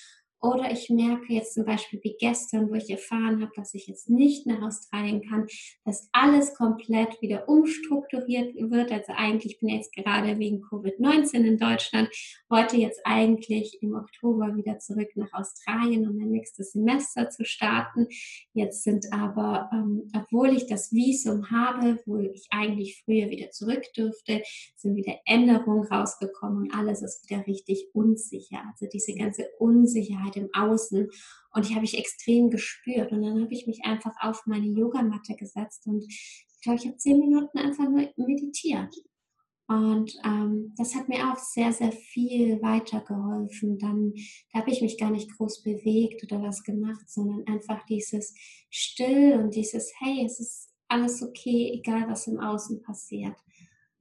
oder 0.43 0.69
ich 0.71 0.89
merke 0.89 1.31
jetzt 1.31 1.53
zum 1.53 1.63
Beispiel 1.63 2.01
wie 2.03 2.17
gestern, 2.19 2.69
wo 2.69 2.73
ich 2.73 2.89
erfahren 2.89 3.41
habe, 3.41 3.51
dass 3.55 3.73
ich 3.73 3.87
jetzt 3.87 4.09
nicht 4.09 4.45
nach 4.45 4.61
Australien 4.61 5.21
kann, 5.21 5.47
dass 5.85 6.09
alles 6.11 6.53
komplett 6.53 7.21
wieder 7.21 7.47
umstrukturiert 7.47 8.53
wird. 8.55 8.91
Also 8.91 9.13
eigentlich 9.15 9.59
bin 9.59 9.69
ich 9.69 9.75
jetzt 9.75 9.95
gerade 9.95 10.37
wegen 10.39 10.61
Covid-19 10.61 11.45
in 11.45 11.57
Deutschland, 11.57 12.09
wollte 12.49 12.75
jetzt 12.75 12.99
eigentlich 13.05 13.81
im 13.81 13.95
Oktober 13.95 14.57
wieder 14.57 14.79
zurück 14.79 15.07
nach 15.15 15.31
Australien, 15.31 16.09
um 16.09 16.17
mein 16.17 16.31
nächstes 16.31 16.73
Semester 16.73 17.29
zu 17.29 17.45
starten. 17.45 18.07
Jetzt 18.53 18.83
sind 18.83 19.05
aber, 19.13 19.69
ähm, 19.71 20.11
obwohl 20.13 20.49
ich 20.49 20.67
das 20.67 20.91
Visum 20.91 21.51
habe, 21.51 22.01
wo 22.05 22.17
ich 22.17 22.47
eigentlich 22.49 23.01
früher 23.05 23.29
wieder 23.29 23.51
zurück 23.51 23.83
dürfte, 23.95 24.43
sind 24.75 24.97
wieder 24.97 25.15
Änderungen 25.25 25.87
rausgekommen 25.87 26.63
und 26.63 26.73
alles 26.75 27.01
ist 27.01 27.29
wieder 27.29 27.47
richtig 27.47 27.87
unsicher. 27.93 28.61
Also 28.69 28.87
diese 28.91 29.15
ganze 29.15 29.47
Unsicherheit 29.57 30.32
Unsicherheit 30.33 30.37
im 30.37 30.49
Außen. 30.53 31.09
Und 31.53 31.69
die 31.69 31.75
habe 31.75 31.85
ich 31.85 31.97
extrem 31.97 32.49
gespürt. 32.49 33.11
Und 33.11 33.21
dann 33.21 33.41
habe 33.41 33.53
ich 33.53 33.67
mich 33.67 33.83
einfach 33.83 34.13
auf 34.21 34.45
meine 34.45 34.67
Yogamatte 34.67 35.35
gesetzt 35.35 35.85
und 35.87 36.03
ich 36.07 36.61
glaube, 36.61 36.79
ich 36.79 36.87
habe 36.87 36.97
zehn 36.97 37.19
Minuten 37.19 37.57
einfach 37.57 37.89
nur 37.89 38.09
meditiert. 38.15 38.95
Und 39.67 40.13
ähm, 40.23 40.73
das 40.77 40.95
hat 40.95 41.09
mir 41.09 41.31
auch 41.31 41.37
sehr, 41.37 41.73
sehr 41.73 41.91
viel 41.91 42.61
weitergeholfen. 42.61 43.77
Dann 43.79 44.13
da 44.51 44.59
habe 44.59 44.71
ich 44.71 44.81
mich 44.81 44.97
gar 44.97 45.09
nicht 45.09 45.35
groß 45.35 45.61
bewegt 45.63 46.23
oder 46.23 46.41
was 46.41 46.63
gemacht, 46.63 47.09
sondern 47.09 47.45
einfach 47.47 47.85
dieses 47.85 48.33
Still 48.69 49.39
und 49.41 49.55
dieses, 49.55 49.91
hey, 49.99 50.25
es 50.25 50.39
ist 50.39 50.69
alles 50.87 51.21
okay, 51.21 51.71
egal 51.73 52.07
was 52.07 52.27
im 52.27 52.39
Außen 52.39 52.81
passiert. 52.81 53.35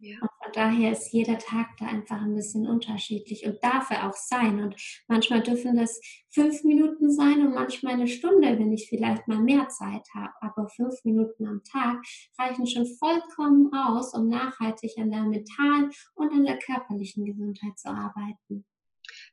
Ja. 0.02 0.16
Und 0.20 0.30
von 0.42 0.52
daher 0.52 0.90
ist 0.90 1.12
jeder 1.12 1.38
Tag 1.38 1.76
da 1.78 1.86
einfach 1.86 2.20
ein 2.20 2.34
bisschen 2.34 2.66
unterschiedlich 2.66 3.46
und 3.46 3.62
darf 3.62 3.88
er 3.90 4.08
auch 4.08 4.16
sein. 4.16 4.60
Und 4.60 4.74
manchmal 5.06 5.44
dürfen 5.44 5.76
das 5.76 6.00
fünf 6.28 6.64
Minuten 6.64 7.08
sein 7.08 7.46
und 7.46 7.54
manchmal 7.54 7.92
eine 7.92 8.08
Stunde, 8.08 8.58
wenn 8.58 8.72
ich 8.72 8.88
vielleicht 8.88 9.28
mal 9.28 9.38
mehr 9.38 9.68
Zeit 9.68 10.02
habe. 10.12 10.32
Aber 10.40 10.68
fünf 10.68 10.94
Minuten 11.04 11.46
am 11.46 11.62
Tag 11.62 12.02
reichen 12.36 12.66
schon 12.66 12.86
vollkommen 12.98 13.72
aus, 13.72 14.12
um 14.12 14.28
nachhaltig 14.28 14.90
an 14.98 15.12
der 15.12 15.22
mentalen 15.22 15.92
und 16.14 16.32
an 16.32 16.46
der 16.46 16.58
körperlichen 16.58 17.24
Gesundheit 17.24 17.78
zu 17.78 17.88
arbeiten. 17.88 18.64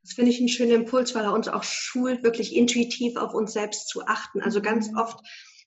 Das 0.04 0.14
finde 0.14 0.30
ich 0.30 0.38
einen 0.38 0.50
schönen 0.50 0.84
Impuls, 0.84 1.16
weil 1.16 1.24
er 1.24 1.34
uns 1.34 1.48
auch 1.48 1.64
schult, 1.64 2.22
wirklich 2.22 2.56
intuitiv 2.56 3.16
auf 3.18 3.34
uns 3.34 3.54
selbst 3.54 3.88
zu 3.88 4.06
achten. 4.06 4.42
Also 4.42 4.62
ganz 4.62 4.92
mhm. 4.92 5.00
oft, 5.00 5.20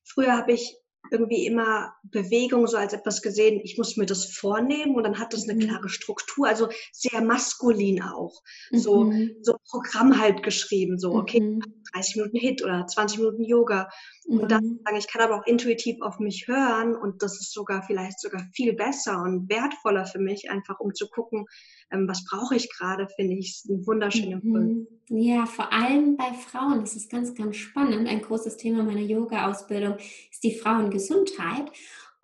früher 0.04 0.36
habe 0.36 0.52
ich 0.52 0.76
irgendwie 1.12 1.46
immer 1.46 1.94
Bewegung 2.02 2.66
so 2.66 2.76
als 2.76 2.92
etwas 2.92 3.22
gesehen, 3.22 3.60
ich 3.62 3.76
muss 3.78 3.96
mir 3.96 4.06
das 4.06 4.26
vornehmen 4.26 4.94
und 4.96 5.04
dann 5.04 5.18
hat 5.18 5.32
das 5.32 5.48
eine 5.48 5.54
mhm. 5.54 5.68
klare 5.68 5.88
Struktur, 5.88 6.48
also 6.48 6.68
sehr 6.92 7.20
maskulin 7.20 8.02
auch. 8.02 8.42
So, 8.72 9.04
mhm. 9.04 9.36
so 9.42 9.56
Programm 9.68 10.18
halt 10.18 10.42
geschrieben, 10.42 10.98
so, 10.98 11.12
okay, 11.12 11.40
mhm. 11.40 11.62
30 11.92 12.16
Minuten 12.16 12.36
Hit 12.38 12.64
oder 12.64 12.86
20 12.86 13.18
Minuten 13.18 13.44
Yoga. 13.44 13.88
Und 14.26 14.50
dann 14.50 14.64
mhm. 14.64 14.80
sagen, 14.84 14.96
ich 14.96 15.08
kann 15.08 15.22
aber 15.22 15.36
auch 15.36 15.46
intuitiv 15.46 16.00
auf 16.00 16.18
mich 16.18 16.46
hören 16.46 16.96
und 16.96 17.22
das 17.22 17.40
ist 17.40 17.52
sogar 17.52 17.82
vielleicht 17.82 18.20
sogar 18.20 18.42
viel 18.54 18.72
besser 18.72 19.20
und 19.20 19.48
wertvoller 19.48 20.06
für 20.06 20.20
mich, 20.20 20.50
einfach 20.50 20.80
um 20.80 20.94
zu 20.94 21.08
gucken, 21.08 21.46
ähm, 21.92 22.08
was 22.08 22.24
brauche 22.24 22.56
ich 22.56 22.70
gerade, 22.76 23.06
finde 23.16 23.36
ich 23.36 23.62
ein 23.68 23.86
wunderschöner 23.86 24.40
mhm. 24.42 24.86
Ja, 25.08 25.46
vor 25.46 25.72
allem 25.72 26.16
bei 26.16 26.32
Frauen, 26.32 26.80
das 26.80 26.96
ist 26.96 27.10
ganz, 27.10 27.34
ganz 27.34 27.56
spannend. 27.56 28.08
Ein 28.08 28.22
großes 28.22 28.56
Thema 28.56 28.82
meiner 28.82 29.00
Yoga-Ausbildung 29.00 29.96
ist 30.30 30.42
die 30.42 30.54
Frauengesundheit. 30.54 31.70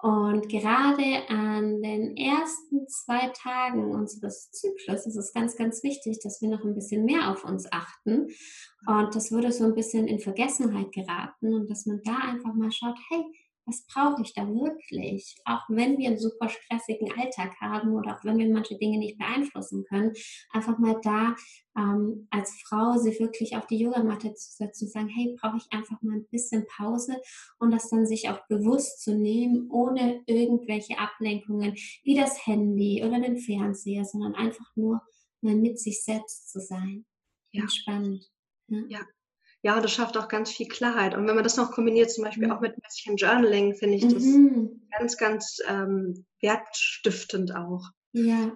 Und 0.00 0.48
gerade 0.48 1.28
an 1.28 1.82
den 1.82 2.16
ersten 2.16 2.86
zwei 2.86 3.28
Tagen 3.34 3.90
unseres 3.90 4.52
Zyklus 4.52 5.06
ist 5.06 5.16
es 5.16 5.32
ganz, 5.32 5.56
ganz 5.56 5.82
wichtig, 5.82 6.20
dass 6.22 6.40
wir 6.40 6.48
noch 6.48 6.64
ein 6.64 6.76
bisschen 6.76 7.04
mehr 7.04 7.32
auf 7.32 7.44
uns 7.44 7.70
achten. 7.72 8.28
Und 8.86 9.14
das 9.16 9.32
würde 9.32 9.50
so 9.50 9.64
ein 9.64 9.74
bisschen 9.74 10.06
in 10.06 10.20
Vergessenheit 10.20 10.92
geraten 10.92 11.52
und 11.52 11.68
dass 11.68 11.84
man 11.84 12.00
da 12.04 12.16
einfach 12.16 12.54
mal 12.54 12.70
schaut, 12.70 12.96
hey, 13.10 13.24
was 13.68 13.84
brauche 13.86 14.22
ich 14.22 14.32
da 14.32 14.48
wirklich? 14.48 15.36
Auch 15.44 15.62
wenn 15.68 15.98
wir 15.98 16.08
einen 16.08 16.18
super 16.18 16.48
stressigen 16.48 17.12
Alltag 17.12 17.54
haben 17.60 17.92
oder 17.92 18.16
auch 18.16 18.24
wenn 18.24 18.38
wir 18.38 18.50
manche 18.50 18.78
Dinge 18.78 18.98
nicht 18.98 19.18
beeinflussen 19.18 19.84
können, 19.84 20.12
einfach 20.52 20.78
mal 20.78 20.98
da 21.02 21.36
ähm, 21.76 22.26
als 22.30 22.50
Frau 22.66 22.96
sich 22.96 23.20
wirklich 23.20 23.56
auf 23.56 23.66
die 23.66 23.78
Yogamatte 23.78 24.34
zu 24.34 24.56
setzen 24.56 24.86
und 24.86 24.92
sagen, 24.92 25.08
hey, 25.08 25.36
brauche 25.38 25.58
ich 25.58 25.66
einfach 25.70 26.00
mal 26.02 26.16
ein 26.16 26.26
bisschen 26.30 26.66
Pause 26.76 27.20
und 27.58 27.70
das 27.70 27.90
dann 27.90 28.06
sich 28.06 28.30
auch 28.30 28.46
bewusst 28.48 29.02
zu 29.02 29.14
nehmen, 29.14 29.68
ohne 29.70 30.22
irgendwelche 30.26 30.98
Ablenkungen 30.98 31.74
wie 32.02 32.16
das 32.16 32.46
Handy 32.46 33.04
oder 33.04 33.20
den 33.20 33.36
Fernseher, 33.36 34.04
sondern 34.04 34.34
einfach 34.34 34.74
nur 34.76 35.02
mal 35.42 35.54
mit 35.54 35.78
sich 35.78 36.02
selbst 36.02 36.50
zu 36.50 36.60
sein. 36.60 37.04
Ja. 37.52 37.62
Entspannt. 37.62 38.30
Ja. 38.68 38.82
ja. 38.88 39.00
Ja, 39.62 39.76
und 39.76 39.84
das 39.84 39.92
schafft 39.92 40.16
auch 40.16 40.28
ganz 40.28 40.50
viel 40.50 40.68
Klarheit. 40.68 41.14
Und 41.14 41.26
wenn 41.26 41.34
man 41.34 41.44
das 41.44 41.56
noch 41.56 41.72
kombiniert, 41.72 42.12
zum 42.12 42.24
Beispiel 42.24 42.46
mhm. 42.46 42.52
auch 42.52 42.60
mit 42.60 42.76
ein 42.76 42.82
bisschen 42.82 43.16
Journaling, 43.16 43.74
finde 43.74 43.96
ich 43.96 44.06
das 44.06 44.22
mhm. 44.22 44.88
ganz, 44.96 45.16
ganz 45.16 45.58
ähm, 45.66 46.26
wertstiftend 46.40 47.54
auch. 47.54 47.84
Ja. 48.12 48.52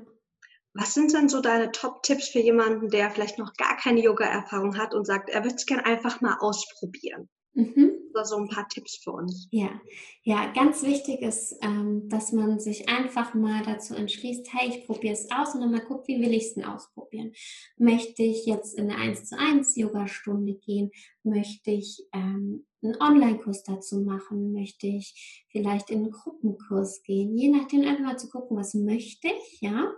Was 0.75 0.95
sind 0.95 1.13
denn 1.13 1.29
so 1.29 1.41
deine 1.41 1.71
Top-Tipps 1.73 2.29
für 2.29 2.39
jemanden, 2.39 2.89
der 2.89 3.11
vielleicht 3.11 3.39
noch 3.39 3.53
gar 3.55 3.77
keine 3.77 4.01
Yoga-Erfahrung 4.01 4.79
hat 4.79 4.95
und 4.95 5.05
sagt, 5.05 5.29
er 5.29 5.43
würde 5.43 5.57
es 5.57 5.67
gerne 5.67 5.85
einfach 5.85 6.21
mal 6.21 6.39
ausprobieren? 6.41 7.29
Mhm. 7.55 7.93
Oder 8.15 8.25
so 8.25 8.37
ein 8.37 8.49
paar 8.49 8.69
Tipps 8.69 8.97
für 8.97 9.13
uns. 9.13 9.49
Ja, 9.51 9.81
ja, 10.23 10.53
ganz 10.53 10.83
wichtig 10.83 11.23
ist, 11.23 11.57
ähm, 11.63 12.09
dass 12.09 12.33
man 12.33 12.61
sich 12.61 12.89
einfach 12.89 13.35
mal 13.35 13.63
dazu 13.65 13.95
entschließt, 13.95 14.53
hey, 14.53 14.69
ich 14.69 14.87
probiere 14.87 15.15
es 15.15 15.31
aus 15.31 15.55
und 15.55 15.61
dann 15.61 15.71
mal 15.71 15.81
guckt, 15.81 16.09
wie 16.09 16.21
will 16.21 16.33
ich 16.33 16.45
es 16.45 16.55
denn 16.55 16.65
ausprobieren? 16.65 17.33
Möchte 17.77 18.23
ich 18.23 18.47
jetzt 18.47 18.79
in 18.79 18.91
eine 18.91 19.01
1 19.01 19.25
zu 19.29 19.39
1 19.39 19.77
Yoga-Stunde 19.77 20.55
gehen? 20.55 20.91
Möchte 21.23 21.71
ich 21.71 22.07
ähm, 22.13 22.67
einen 22.83 23.01
Online-Kurs 23.01 23.63
dazu 23.65 24.01
machen? 24.01 24.53
Möchte 24.53 24.87
ich 24.87 25.45
vielleicht 25.51 25.91
in 25.91 26.03
einen 26.03 26.11
Gruppenkurs 26.11 27.03
gehen? 27.03 27.37
Je 27.37 27.49
nachdem 27.49 27.83
einfach 27.83 28.05
mal 28.05 28.19
zu 28.19 28.29
gucken, 28.29 28.57
was 28.57 28.75
möchte 28.75 29.29
ich, 29.29 29.61
ja? 29.61 29.93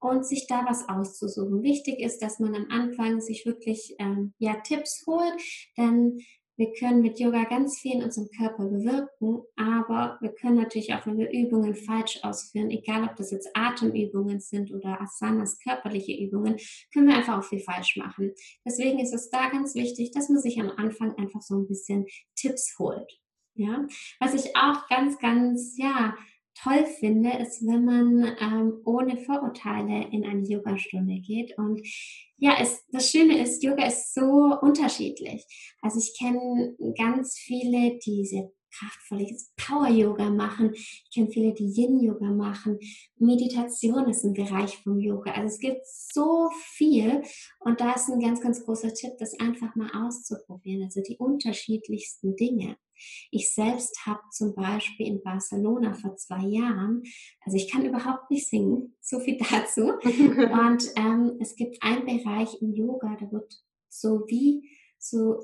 Und 0.00 0.24
sich 0.24 0.46
da 0.46 0.64
was 0.66 0.88
auszusuchen. 0.88 1.62
Wichtig 1.62 2.00
ist, 2.00 2.20
dass 2.20 2.38
man 2.38 2.54
am 2.54 2.68
Anfang 2.70 3.20
sich 3.20 3.44
wirklich 3.46 3.96
ähm, 3.98 4.32
ja, 4.38 4.54
Tipps 4.60 5.04
holt, 5.06 5.34
denn 5.76 6.20
wir 6.58 6.72
können 6.72 7.02
mit 7.02 7.20
Yoga 7.20 7.44
ganz 7.44 7.78
viel 7.78 7.94
in 7.94 8.02
unserem 8.02 8.28
Körper 8.36 8.66
bewirken, 8.66 9.42
aber 9.54 10.18
wir 10.20 10.34
können 10.34 10.56
natürlich 10.56 10.92
auch, 10.92 11.06
wenn 11.06 11.16
wir 11.16 11.30
Übungen 11.30 11.76
falsch 11.76 12.18
ausführen, 12.22 12.70
egal 12.70 13.04
ob 13.04 13.14
das 13.14 13.30
jetzt 13.30 13.48
Atemübungen 13.54 14.40
sind 14.40 14.72
oder 14.72 15.00
Asanas, 15.00 15.60
körperliche 15.60 16.12
Übungen, 16.12 16.56
können 16.92 17.06
wir 17.06 17.16
einfach 17.16 17.38
auch 17.38 17.44
viel 17.44 17.60
falsch 17.60 17.96
machen. 17.96 18.32
Deswegen 18.66 18.98
ist 18.98 19.14
es 19.14 19.30
da 19.30 19.48
ganz 19.50 19.76
wichtig, 19.76 20.10
dass 20.10 20.28
man 20.28 20.40
sich 20.40 20.60
am 20.60 20.70
Anfang 20.70 21.16
einfach 21.16 21.42
so 21.42 21.56
ein 21.56 21.68
bisschen 21.68 22.06
Tipps 22.34 22.74
holt. 22.78 23.20
Ja, 23.54 23.86
was 24.20 24.34
ich 24.34 24.56
auch 24.56 24.88
ganz, 24.88 25.18
ganz, 25.18 25.76
ja, 25.78 26.14
toll 26.62 26.86
finde, 26.86 27.30
ist, 27.38 27.64
wenn 27.66 27.84
man 27.84 28.36
ähm, 28.40 28.80
ohne 28.84 29.16
Vorurteile 29.18 30.08
in 30.10 30.24
eine 30.24 30.46
Yogastunde 30.46 31.20
geht. 31.20 31.56
Und 31.58 31.80
ja, 32.36 32.56
es, 32.60 32.84
das 32.90 33.10
Schöne 33.10 33.42
ist, 33.42 33.62
Yoga 33.62 33.86
ist 33.86 34.14
so 34.14 34.56
unterschiedlich. 34.60 35.44
Also 35.82 35.98
ich 35.98 36.16
kenne 36.18 36.76
ganz 36.96 37.36
viele, 37.38 37.98
die 37.98 38.24
sehr 38.24 38.50
kraftvolles 38.70 39.52
Power-Yoga 39.56 40.30
machen. 40.30 40.72
Ich 40.74 41.10
kenne 41.14 41.30
viele, 41.30 41.54
die 41.54 41.72
Yin-Yoga 41.72 42.30
machen. 42.30 42.78
Meditation 43.16 44.08
ist 44.08 44.24
ein 44.24 44.34
Bereich 44.34 44.76
vom 44.78 44.98
Yoga. 44.98 45.32
Also 45.32 45.54
es 45.54 45.58
gibt 45.58 45.80
so 45.86 46.50
viel 46.74 47.22
und 47.60 47.80
da 47.80 47.92
ist 47.92 48.08
ein 48.08 48.20
ganz, 48.20 48.40
ganz 48.40 48.64
großer 48.64 48.92
Tipp, 48.94 49.12
das 49.18 49.38
einfach 49.40 49.74
mal 49.74 49.90
auszuprobieren. 49.94 50.84
Also 50.84 51.00
die 51.02 51.16
unterschiedlichsten 51.16 52.36
Dinge. 52.36 52.76
Ich 53.30 53.52
selbst 53.54 54.06
habe 54.06 54.20
zum 54.30 54.54
Beispiel 54.54 55.06
in 55.06 55.22
Barcelona 55.22 55.94
vor 55.94 56.16
zwei 56.16 56.44
Jahren, 56.44 57.02
also 57.44 57.56
ich 57.56 57.70
kann 57.70 57.84
überhaupt 57.84 58.30
nicht 58.30 58.48
singen, 58.48 58.94
so 59.00 59.20
viel 59.20 59.38
dazu. 59.38 59.92
und 59.92 60.92
ähm, 60.96 61.36
es 61.40 61.56
gibt 61.56 61.82
einen 61.82 62.04
Bereich 62.04 62.60
im 62.60 62.74
Yoga, 62.74 63.16
da 63.20 63.30
wird 63.32 63.54
so 63.88 64.24
wie 64.28 64.68
so 64.98 65.40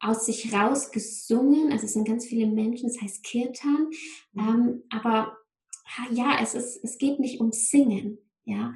aus 0.00 0.26
sich 0.26 0.52
raus 0.52 0.90
gesungen. 0.90 1.72
Also 1.72 1.86
es 1.86 1.92
sind 1.92 2.06
ganz 2.06 2.26
viele 2.26 2.46
Menschen, 2.46 2.88
das 2.88 3.00
heißt 3.00 3.22
Kirtan. 3.22 3.88
Mhm. 4.32 4.40
Ähm, 4.40 4.82
aber 4.90 5.36
ja, 6.10 6.38
es 6.42 6.54
ist, 6.54 6.82
es 6.84 6.98
geht 6.98 7.18
nicht 7.18 7.40
um 7.40 7.52
Singen, 7.52 8.18
ja. 8.44 8.74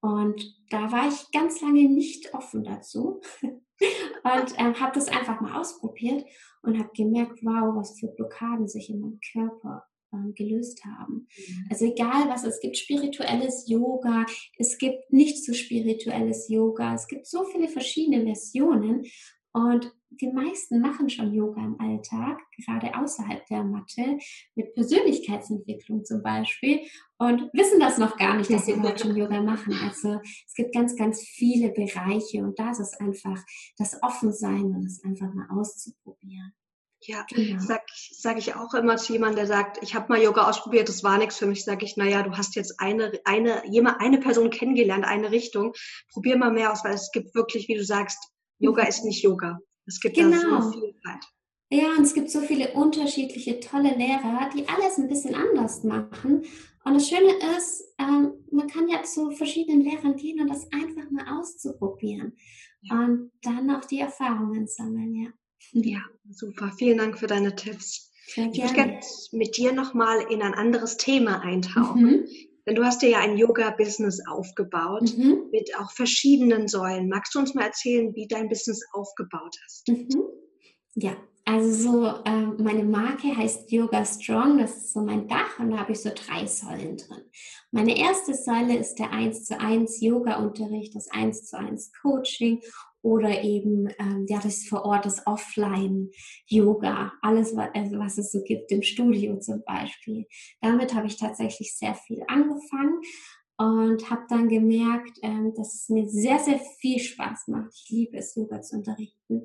Und 0.00 0.56
da 0.70 0.90
war 0.92 1.08
ich 1.08 1.30
ganz 1.30 1.60
lange 1.60 1.88
nicht 1.88 2.32
offen 2.32 2.64
dazu 2.64 3.20
und 3.42 4.54
ähm, 4.56 4.80
habe 4.80 4.92
das 4.94 5.08
einfach 5.08 5.40
mal 5.40 5.60
ausprobiert 5.60 6.24
und 6.62 6.78
habe 6.78 6.90
gemerkt, 6.94 7.40
wow, 7.42 7.76
was 7.76 7.98
für 7.98 8.08
Blockaden 8.08 8.68
sich 8.68 8.90
in 8.90 9.00
meinem 9.00 9.20
Körper 9.32 9.84
ähm, 10.12 10.34
gelöst 10.34 10.84
haben. 10.84 11.28
Mhm. 11.36 11.66
Also 11.70 11.84
egal 11.84 12.28
was, 12.28 12.44
es 12.44 12.60
gibt 12.60 12.76
spirituelles 12.76 13.68
Yoga, 13.68 14.26
es 14.58 14.78
gibt 14.78 15.12
nicht 15.12 15.44
so 15.44 15.52
spirituelles 15.52 16.48
Yoga, 16.48 16.94
es 16.94 17.06
gibt 17.06 17.26
so 17.26 17.44
viele 17.44 17.68
verschiedene 17.68 18.24
Versionen 18.24 19.04
und 19.52 19.92
die 20.10 20.28
meisten 20.28 20.80
machen 20.80 21.08
schon 21.08 21.32
Yoga 21.32 21.62
im 21.62 21.80
Alltag, 21.80 22.40
gerade 22.56 22.96
außerhalb 22.98 23.46
der 23.46 23.62
Matte, 23.62 24.18
mit 24.54 24.74
Persönlichkeitsentwicklung 24.74 26.04
zum 26.04 26.22
Beispiel, 26.22 26.80
und 27.18 27.50
wissen 27.52 27.80
das 27.80 27.98
noch 27.98 28.16
gar 28.16 28.36
nicht, 28.36 28.50
dass 28.50 28.66
sie 28.66 28.72
überhaupt 28.72 29.00
schon 29.00 29.16
Yoga 29.16 29.40
machen. 29.40 29.74
Also 29.84 30.20
es 30.46 30.54
gibt 30.54 30.74
ganz, 30.74 30.96
ganz 30.96 31.22
viele 31.22 31.70
Bereiche 31.70 32.42
und 32.42 32.58
da 32.58 32.70
ist 32.70 32.80
es 32.80 32.94
einfach 32.94 33.38
das 33.76 34.02
Offensein 34.02 34.64
und 34.64 34.84
es 34.84 35.04
einfach 35.04 35.32
mal 35.32 35.48
auszuprobieren. 35.50 36.52
Ja, 37.02 37.24
genau. 37.30 37.58
sag, 37.60 37.82
sag 37.94 38.36
ich 38.36 38.54
auch 38.54 38.74
immer 38.74 38.98
zu 38.98 39.14
jemandem, 39.14 39.36
der 39.36 39.46
sagt, 39.46 39.82
ich 39.82 39.94
habe 39.94 40.12
mal 40.12 40.22
Yoga 40.22 40.46
ausprobiert, 40.46 40.88
das 40.88 41.02
war 41.02 41.16
nichts 41.16 41.38
für 41.38 41.46
mich, 41.46 41.64
sage 41.64 41.86
ich, 41.86 41.96
naja, 41.96 42.22
du 42.22 42.36
hast 42.36 42.56
jetzt 42.56 42.78
eine, 42.78 43.12
eine, 43.24 43.62
jemand, 43.70 44.00
eine 44.00 44.18
Person 44.18 44.50
kennengelernt, 44.50 45.06
eine 45.06 45.30
Richtung, 45.30 45.72
probier 46.12 46.36
mal 46.36 46.52
mehr 46.52 46.72
aus, 46.72 46.84
weil 46.84 46.92
es 46.92 47.10
gibt 47.10 47.34
wirklich, 47.34 47.68
wie 47.68 47.76
du 47.76 47.84
sagst, 47.84 48.29
Yoga 48.60 48.84
ist 48.84 49.04
nicht 49.04 49.22
Yoga. 49.22 49.58
Es 49.86 50.00
gibt 50.00 50.16
genau. 50.16 50.36
da 50.38 50.62
so 50.62 50.70
Vielfalt. 50.70 51.24
Ja, 51.72 51.94
und 51.96 52.02
es 52.02 52.14
gibt 52.14 52.30
so 52.30 52.40
viele 52.40 52.72
unterschiedliche, 52.72 53.60
tolle 53.60 53.96
Lehrer, 53.96 54.50
die 54.54 54.68
alles 54.68 54.98
ein 54.98 55.08
bisschen 55.08 55.34
anders 55.34 55.84
machen. 55.84 56.44
Und 56.84 56.94
das 56.94 57.08
Schöne 57.08 57.32
ist, 57.56 57.94
ähm, 57.98 58.32
man 58.50 58.66
kann 58.66 58.88
ja 58.88 59.02
zu 59.02 59.30
verschiedenen 59.30 59.82
Lehrern 59.82 60.16
gehen 60.16 60.40
und 60.40 60.48
das 60.48 60.70
einfach 60.72 61.10
mal 61.10 61.38
auszuprobieren. 61.38 62.36
Ja. 62.82 62.98
Und 62.98 63.30
dann 63.42 63.70
auch 63.70 63.84
die 63.84 64.00
Erfahrungen 64.00 64.66
sammeln, 64.66 65.14
ja. 65.14 65.30
Ja, 65.72 66.00
super. 66.30 66.72
Vielen 66.76 66.98
Dank 66.98 67.18
für 67.18 67.26
deine 67.26 67.54
Tipps. 67.54 68.10
Sehr 68.26 68.48
gerne. 68.48 68.52
Ich 68.52 68.62
würde 68.62 68.74
gerne 68.74 69.00
mit 69.32 69.56
dir 69.56 69.72
nochmal 69.72 70.24
in 70.30 70.42
ein 70.42 70.54
anderes 70.54 70.96
Thema 70.96 71.40
eintauchen. 71.42 72.02
Mhm. 72.02 72.28
Denn 72.66 72.74
du 72.74 72.84
hast 72.84 73.02
dir 73.02 73.10
ja 73.10 73.18
ein 73.18 73.36
Yoga-Business 73.36 74.26
aufgebaut 74.26 75.16
mhm. 75.16 75.48
mit 75.50 75.70
auch 75.78 75.90
verschiedenen 75.92 76.68
Säulen. 76.68 77.08
Magst 77.08 77.34
du 77.34 77.38
uns 77.38 77.54
mal 77.54 77.64
erzählen, 77.64 78.14
wie 78.14 78.26
dein 78.26 78.48
Business 78.48 78.82
aufgebaut 78.92 79.56
hast? 79.64 79.88
Mhm. 79.88 80.24
Ja, 80.94 81.16
also 81.44 81.72
so 81.72 82.14
ähm, 82.26 82.56
meine 82.58 82.84
Marke 82.84 83.36
heißt 83.36 83.72
Yoga 83.72 84.04
Strong, 84.04 84.58
das 84.58 84.76
ist 84.76 84.92
so 84.92 85.00
mein 85.00 85.26
Dach 85.26 85.58
und 85.58 85.70
da 85.70 85.78
habe 85.78 85.92
ich 85.92 86.00
so 86.00 86.10
drei 86.14 86.46
Säulen 86.46 86.96
drin. 86.96 87.22
Meine 87.70 87.98
erste 87.98 88.34
Säule 88.34 88.76
ist 88.76 88.96
der 88.96 89.12
1 89.12 89.46
zu 89.46 89.58
1 89.58 90.00
Yoga-Unterricht, 90.00 90.94
das 90.94 91.10
1 91.10 91.46
zu 91.46 91.58
1 91.58 91.92
Coaching 92.02 92.60
oder 93.02 93.42
eben 93.42 93.88
ähm, 93.98 94.26
ja 94.28 94.40
das 94.40 94.64
vor 94.66 94.84
Ort 94.84 95.06
das 95.06 95.26
Offline 95.26 96.10
Yoga, 96.46 97.12
alles 97.22 97.56
was, 97.56 97.68
also 97.74 97.98
was 97.98 98.18
es 98.18 98.32
so 98.32 98.42
gibt 98.42 98.70
im 98.72 98.82
Studio 98.82 99.38
zum 99.38 99.62
Beispiel. 99.64 100.26
Damit 100.60 100.94
habe 100.94 101.06
ich 101.06 101.16
tatsächlich 101.16 101.76
sehr 101.76 101.94
viel 101.94 102.22
angefangen 102.28 103.00
und 103.58 104.10
habe 104.10 104.22
dann 104.28 104.48
gemerkt, 104.48 105.18
ähm, 105.22 105.52
dass 105.54 105.74
es 105.74 105.88
mir 105.88 106.08
sehr 106.08 106.38
sehr 106.38 106.60
viel 106.80 106.98
Spaß 106.98 107.48
macht. 107.48 107.72
Ich 107.74 107.90
liebe 107.90 108.18
es 108.18 108.34
Yoga 108.34 108.60
zu 108.62 108.76
unterrichten, 108.76 109.44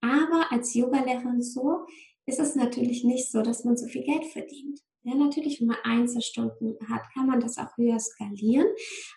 aber 0.00 0.50
als 0.50 0.74
Yogalehrerin 0.74 1.42
so 1.42 1.86
ist 2.26 2.40
es 2.40 2.56
natürlich 2.56 3.04
nicht 3.04 3.30
so, 3.30 3.42
dass 3.42 3.64
man 3.64 3.76
so 3.76 3.86
viel 3.86 4.02
Geld 4.02 4.24
verdient. 4.26 4.80
Ja, 5.06 5.14
natürlich, 5.14 5.60
wenn 5.60 5.68
man 5.68 5.76
Einzelstunden 5.84 6.76
hat, 6.88 7.02
kann 7.12 7.26
man 7.26 7.38
das 7.38 7.58
auch 7.58 7.76
höher 7.76 7.98
skalieren. 7.98 8.66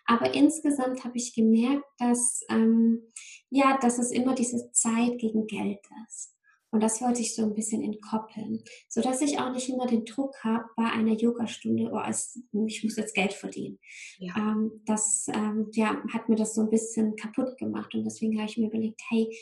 Aber 0.06 0.34
insgesamt 0.34 1.06
habe 1.06 1.18
ich 1.18 1.34
gemerkt, 1.34 1.86
dass, 1.98 2.42
ähm, 2.50 3.04
ja, 3.50 3.78
dass 3.78 3.98
es 3.98 4.12
immer 4.12 4.36
diese 4.36 4.70
Zeit 4.74 5.18
gegen 5.18 5.48
Geld 5.48 5.80
ist. 6.06 6.36
Und 6.72 6.84
das 6.84 7.02
wollte 7.02 7.22
ich 7.22 7.34
so 7.34 7.44
ein 7.44 7.54
bisschen 7.54 7.82
entkoppeln, 7.82 8.62
sodass 8.90 9.22
ich 9.22 9.40
auch 9.40 9.54
nicht 9.54 9.70
immer 9.70 9.88
den 9.88 10.04
Druck 10.04 10.36
habe 10.44 10.66
bei 10.76 10.84
einer 10.84 11.14
Yogastunde, 11.14 11.90
oh, 11.94 12.02
es, 12.06 12.38
ich 12.68 12.84
muss 12.84 12.98
jetzt 12.98 13.16
Geld 13.16 13.32
verdienen. 13.32 13.80
Ja. 14.20 14.36
Ähm, 14.36 14.82
das 14.86 15.28
ähm, 15.34 15.70
ja, 15.72 16.04
hat 16.12 16.28
mir 16.28 16.36
das 16.36 16.54
so 16.54 16.62
ein 16.62 16.70
bisschen 16.70 17.16
kaputt 17.16 17.58
gemacht. 17.58 17.96
Und 17.96 18.04
deswegen 18.04 18.38
habe 18.38 18.50
ich 18.50 18.58
mir 18.58 18.68
überlegt, 18.68 19.02
hey, 19.10 19.34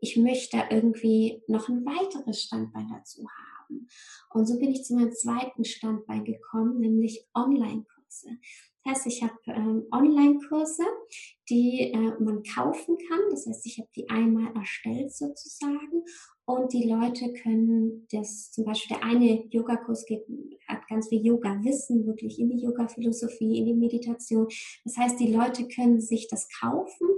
ich 0.00 0.18
möchte 0.18 0.62
irgendwie 0.68 1.42
noch 1.48 1.70
ein 1.70 1.86
weiteres 1.86 2.42
Standbein 2.42 2.88
dazu 2.92 3.22
haben 3.22 3.55
haben. 3.68 3.88
Und 4.30 4.46
so 4.46 4.58
bin 4.58 4.70
ich 4.70 4.84
zu 4.84 4.94
meinem 4.94 5.12
zweiten 5.12 5.64
Standbein 5.64 6.24
gekommen, 6.24 6.80
nämlich 6.80 7.26
Online-Kurse. 7.34 8.38
Das 8.84 8.98
heißt, 8.98 9.06
ich 9.06 9.22
habe 9.22 9.34
ähm, 9.46 9.86
Online-Kurse, 9.90 10.84
die 11.50 11.92
äh, 11.92 12.22
man 12.22 12.42
kaufen 12.42 12.96
kann. 13.08 13.20
Das 13.30 13.46
heißt, 13.46 13.66
ich 13.66 13.78
habe 13.78 13.88
die 13.96 14.08
einmal 14.08 14.54
erstellt 14.54 15.12
sozusagen 15.12 16.04
und 16.48 16.72
die 16.72 16.88
Leute 16.88 17.32
können 17.32 18.06
das, 18.12 18.52
zum 18.52 18.64
Beispiel 18.64 18.96
der 18.96 19.04
eine 19.04 19.46
Yogakurs 19.48 20.06
geht, 20.06 20.24
hat 20.68 20.86
ganz 20.88 21.08
viel 21.08 21.26
Yoga-Wissen, 21.26 22.06
wirklich 22.06 22.38
in 22.38 22.50
die 22.50 22.62
Yoga-Philosophie, 22.62 23.58
in 23.58 23.66
die 23.66 23.74
Meditation. 23.74 24.46
Das 24.84 24.96
heißt, 24.96 25.18
die 25.18 25.32
Leute 25.32 25.66
können 25.66 26.00
sich 26.00 26.28
das 26.28 26.48
kaufen 26.60 27.08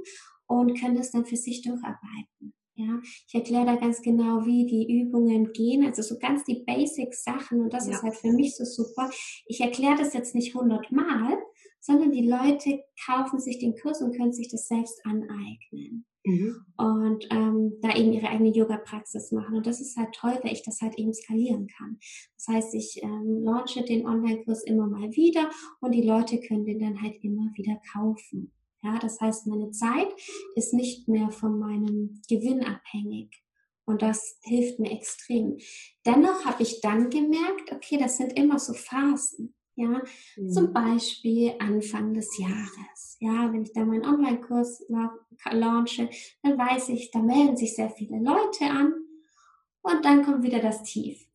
und 0.47 0.81
können 0.81 0.97
das 0.97 1.11
dann 1.11 1.27
für 1.27 1.37
sich 1.37 1.61
durcharbeiten. 1.61 2.55
Ja, 2.81 3.01
ich 3.27 3.35
erkläre 3.35 3.67
da 3.67 3.75
ganz 3.75 4.03
genau, 4.03 4.47
wie 4.47 4.65
die 4.65 5.01
Übungen 5.01 5.53
gehen, 5.53 5.85
also 5.85 6.01
so 6.01 6.17
ganz 6.17 6.45
die 6.45 6.63
Basic-Sachen 6.65 7.61
und 7.61 7.73
das 7.73 7.89
ja. 7.89 7.95
ist 7.95 8.05
halt 8.05 8.15
für 8.15 8.31
mich 8.31 8.55
so 8.55 8.65
super. 8.65 9.11
Ich 9.47 9.61
erkläre 9.61 9.97
das 9.97 10.15
jetzt 10.15 10.37
nicht 10.37 10.55
hundertmal, 10.55 11.39
sondern 11.81 12.13
die 12.13 12.29
Leute 12.29 12.85
kaufen 13.05 13.41
sich 13.41 13.59
den 13.59 13.75
Kurs 13.75 14.01
und 14.01 14.17
können 14.17 14.33
sich 14.33 14.49
das 14.49 14.69
selbst 14.69 15.05
aneignen. 15.05 16.07
Mhm. 16.25 16.67
Und 16.77 17.27
ähm, 17.33 17.79
da 17.83 17.97
eben 17.97 18.13
ihre 18.13 18.29
eigene 18.29 18.51
Yoga-Praxis 18.51 19.33
machen. 19.33 19.57
Und 19.57 19.67
das 19.67 19.81
ist 19.81 19.97
halt 19.97 20.15
toll, 20.15 20.39
weil 20.45 20.53
ich 20.53 20.63
das 20.63 20.81
halt 20.81 20.97
eben 20.99 21.13
skalieren 21.13 21.67
kann. 21.67 21.99
Das 22.37 22.47
heißt, 22.47 22.75
ich 22.75 23.03
ähm, 23.03 23.43
launche 23.43 23.83
den 23.83 24.07
Online-Kurs 24.07 24.63
immer 24.63 24.87
mal 24.87 25.11
wieder 25.17 25.51
und 25.81 25.97
die 25.97 26.03
Leute 26.03 26.39
können 26.39 26.65
den 26.65 26.79
dann 26.79 27.03
halt 27.03 27.17
immer 27.25 27.51
wieder 27.57 27.81
kaufen. 27.93 28.53
Ja, 28.83 28.99
das 28.99 29.21
heißt, 29.21 29.47
meine 29.47 29.71
Zeit 29.71 30.09
ist 30.55 30.73
nicht 30.73 31.09
mehr 31.09 31.31
von 31.31 31.59
meinem 31.59 32.21
Gewinn 32.29 32.65
abhängig. 32.65 33.43
Und 33.85 34.03
das 34.03 34.39
hilft 34.43 34.79
mir 34.79 34.93
extrem. 34.93 35.57
Dennoch 36.05 36.45
habe 36.45 36.63
ich 36.63 36.81
dann 36.81 37.09
gemerkt, 37.09 37.73
okay, 37.73 37.97
das 37.99 38.19
sind 38.19 38.39
immer 38.39 38.59
so 38.59 38.75
Phasen. 38.75 39.55
Ja, 39.77 40.03
mhm. 40.37 40.51
zum 40.51 40.73
Beispiel 40.73 41.55
Anfang 41.61 42.13
des 42.13 42.37
Jahres. 42.37 43.17
Ja, 43.21 43.53
wenn 43.53 43.63
ich 43.63 43.73
da 43.73 43.85
meinen 43.85 44.05
Online-Kurs 44.05 44.87
launche, 45.53 46.11
dann 46.43 46.59
weiß 46.59 46.89
ich, 46.91 47.13
da 47.13 47.21
melden 47.21 47.57
sich 47.57 47.77
sehr 47.77 47.89
viele 47.89 48.19
Leute 48.19 48.65
an 48.65 48.93
und 49.83 50.05
dann 50.05 50.25
kommt 50.25 50.43
wieder 50.43 50.59
das 50.59 50.83
Tief. 50.83 51.29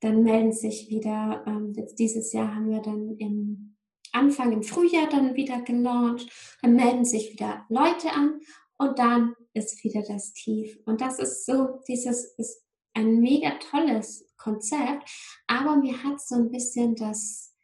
Dann 0.00 0.24
melden 0.24 0.52
sich 0.52 0.90
wieder, 0.90 1.44
ähm, 1.46 1.72
jetzt 1.76 1.98
dieses 1.98 2.32
Jahr 2.32 2.54
haben 2.54 2.68
wir 2.68 2.82
dann 2.82 3.16
im 3.18 3.73
Anfang 4.14 4.52
im 4.52 4.62
Frühjahr 4.62 5.08
dann 5.08 5.34
wieder 5.34 5.60
gelauncht, 5.62 6.30
dann 6.62 6.74
melden 6.74 7.04
sich 7.04 7.32
wieder 7.32 7.66
Leute 7.68 8.12
an 8.12 8.40
und 8.78 8.98
dann 8.98 9.34
ist 9.52 9.82
wieder 9.84 10.02
das 10.02 10.32
Tief. 10.32 10.78
Und 10.86 11.00
das 11.00 11.18
ist 11.18 11.46
so, 11.46 11.80
dieses 11.88 12.34
ist 12.36 12.62
ein 12.94 13.20
mega 13.20 13.50
tolles 13.70 14.24
Konzept, 14.36 15.10
aber 15.46 15.76
mir 15.76 16.02
hat 16.02 16.20
so 16.20 16.36
ein 16.36 16.50
bisschen 16.50 16.94
das, 16.94 17.54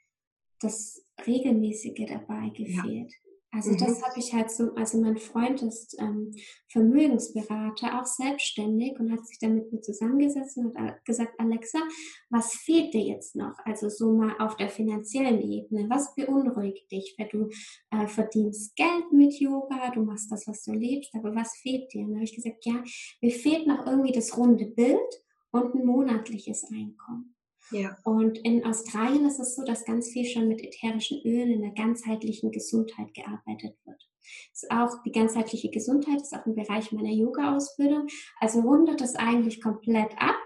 das 0.60 1.04
Regelmäßige 1.26 2.06
dabei 2.08 2.48
gefehlt. 2.50 3.12
Also 3.52 3.72
mhm. 3.72 3.78
das 3.78 4.02
habe 4.02 4.18
ich 4.18 4.32
halt 4.32 4.50
so, 4.50 4.74
also 4.74 5.00
mein 5.00 5.16
Freund 5.16 5.60
ist 5.62 5.96
ähm, 6.00 6.30
Vermögensberater, 6.68 8.00
auch 8.00 8.06
selbstständig 8.06 8.98
und 9.00 9.10
hat 9.10 9.26
sich 9.26 9.38
dann 9.40 9.56
mit 9.56 9.72
mir 9.72 9.80
zusammengesetzt 9.80 10.56
und 10.56 10.78
hat 10.78 11.04
gesagt, 11.04 11.34
Alexa, 11.38 11.80
was 12.28 12.54
fehlt 12.54 12.94
dir 12.94 13.02
jetzt 13.02 13.34
noch? 13.34 13.58
Also 13.64 13.88
so 13.88 14.12
mal 14.12 14.36
auf 14.38 14.56
der 14.56 14.68
finanziellen 14.68 15.40
Ebene. 15.40 15.90
Was 15.90 16.14
beunruhigt 16.14 16.90
dich? 16.92 17.16
Weil 17.18 17.28
du 17.28 17.48
äh, 17.90 18.06
verdienst 18.06 18.76
Geld 18.76 19.12
mit 19.12 19.34
Yoga, 19.40 19.90
du 19.90 20.02
machst 20.02 20.30
das, 20.30 20.46
was 20.46 20.62
du 20.62 20.72
liebst, 20.72 21.12
aber 21.14 21.34
was 21.34 21.56
fehlt 21.56 21.92
dir? 21.92 22.02
Und 22.02 22.10
dann 22.10 22.16
habe 22.16 22.24
ich 22.24 22.36
gesagt, 22.36 22.64
ja, 22.64 22.84
mir 23.20 23.32
fehlt 23.32 23.66
noch 23.66 23.84
irgendwie 23.84 24.12
das 24.12 24.36
runde 24.36 24.66
Bild 24.66 25.22
und 25.50 25.74
ein 25.74 25.84
monatliches 25.84 26.64
Einkommen. 26.70 27.34
Ja. 27.70 27.96
Und 28.04 28.38
in 28.38 28.64
Australien 28.64 29.26
ist 29.26 29.38
es 29.38 29.54
so, 29.54 29.64
dass 29.64 29.84
ganz 29.84 30.08
viel 30.08 30.24
schon 30.24 30.48
mit 30.48 30.62
ätherischen 30.62 31.20
Ölen 31.24 31.50
in 31.50 31.62
der 31.62 31.72
ganzheitlichen 31.72 32.50
Gesundheit 32.50 33.14
gearbeitet 33.14 33.76
wird. 33.84 34.08
Ist 34.52 34.70
auch 34.70 35.02
die 35.04 35.12
ganzheitliche 35.12 35.70
Gesundheit 35.70 36.20
ist 36.20 36.34
auch 36.34 36.46
im 36.46 36.54
Bereich 36.54 36.92
meiner 36.92 37.12
Yoga-Ausbildung. 37.12 38.06
Also 38.38 38.60
rundet 38.60 39.00
es 39.00 39.14
eigentlich 39.14 39.62
komplett 39.62 40.12
ab. 40.18 40.36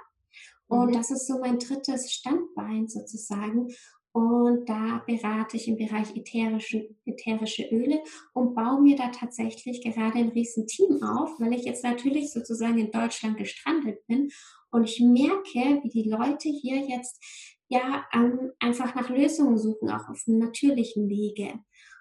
Und 0.66 0.90
mhm. 0.90 0.92
das 0.92 1.10
ist 1.10 1.26
so 1.26 1.38
mein 1.38 1.58
drittes 1.58 2.12
Standbein 2.12 2.88
sozusagen. 2.88 3.68
Und 4.12 4.68
da 4.68 5.02
berate 5.06 5.56
ich 5.56 5.66
im 5.66 5.76
Bereich 5.76 6.14
ätherische, 6.14 6.88
ätherische 7.04 7.64
Öle 7.64 8.00
und 8.32 8.54
baue 8.54 8.80
mir 8.80 8.96
da 8.96 9.08
tatsächlich 9.08 9.82
gerade 9.82 10.18
ein 10.18 10.28
riesen 10.28 10.68
Team 10.68 11.02
auf, 11.02 11.40
weil 11.40 11.52
ich 11.52 11.64
jetzt 11.64 11.82
natürlich 11.82 12.30
sozusagen 12.30 12.78
in 12.78 12.92
Deutschland 12.92 13.38
gestrandet 13.38 14.06
bin 14.06 14.30
und 14.74 14.90
ich 14.90 15.00
merke, 15.00 15.80
wie 15.82 15.88
die 15.88 16.10
Leute 16.10 16.48
hier 16.48 16.78
jetzt 16.78 17.22
ja 17.68 18.04
ähm, 18.12 18.50
einfach 18.58 18.94
nach 18.96 19.08
Lösungen 19.08 19.56
suchen, 19.56 19.88
auch 19.88 20.08
auf 20.08 20.24
einem 20.26 20.38
natürlichen 20.38 21.08
Wege. 21.08 21.60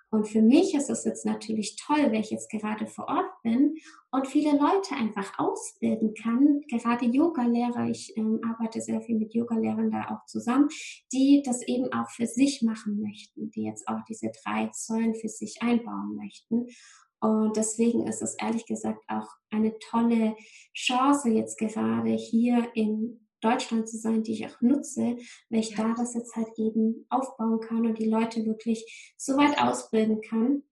Und 0.09 0.27
für 0.27 0.41
mich 0.41 0.73
ist 0.75 0.89
es 0.89 1.05
jetzt 1.05 1.25
natürlich 1.25 1.75
toll, 1.75 2.11
wenn 2.11 2.21
ich 2.21 2.31
jetzt 2.31 2.49
gerade 2.49 2.85
vor 2.87 3.07
Ort 3.07 3.31
bin 3.43 3.75
und 4.11 4.27
viele 4.27 4.51
Leute 4.51 4.95
einfach 4.95 5.39
ausbilden 5.39 6.13
kann. 6.13 6.61
Gerade 6.67 7.05
Yoga-Lehrer, 7.05 7.89
ich 7.89 8.15
ähm, 8.17 8.39
arbeite 8.43 8.81
sehr 8.81 9.01
viel 9.01 9.17
mit 9.17 9.33
Yoga-Lehrern 9.33 9.91
da 9.91 10.09
auch 10.09 10.25
zusammen, 10.25 10.67
die 11.11 11.41
das 11.43 11.61
eben 11.67 11.91
auch 11.93 12.09
für 12.09 12.27
sich 12.27 12.61
machen 12.63 13.01
möchten, 13.01 13.49
die 13.51 13.63
jetzt 13.63 13.87
auch 13.87 14.03
diese 14.07 14.31
drei 14.43 14.69
Säulen 14.73 15.15
für 15.15 15.29
sich 15.29 15.61
einbauen 15.61 16.15
möchten. 16.15 16.67
Und 17.23 17.55
deswegen 17.55 18.05
ist 18.05 18.21
es 18.21 18.35
ehrlich 18.35 18.65
gesagt 18.65 19.01
auch 19.07 19.29
eine 19.49 19.79
tolle 19.79 20.35
Chance 20.75 21.29
jetzt 21.29 21.57
gerade 21.57 22.09
hier 22.09 22.67
in 22.73 23.25
Deutschland 23.39 23.87
zu 23.87 23.95
sein, 23.95 24.23
die 24.23 24.33
ich 24.33 24.45
auch 24.45 24.59
nutze, 24.59 25.15
weil 25.49 25.59
ich 25.61 25.73
da 25.73 25.93
das 25.93 26.15
jetzt 26.15 26.35
halt 26.35 26.49
eben 26.57 27.05
aufbauen 27.09 27.61
kann 27.61 27.85
und 27.85 27.97
die 27.97 28.09
Leute 28.09 28.45
wirklich 28.45 29.15
so 29.15 29.37
weit 29.37 29.57
ausbilden 29.57 30.19
kann, 30.19 30.63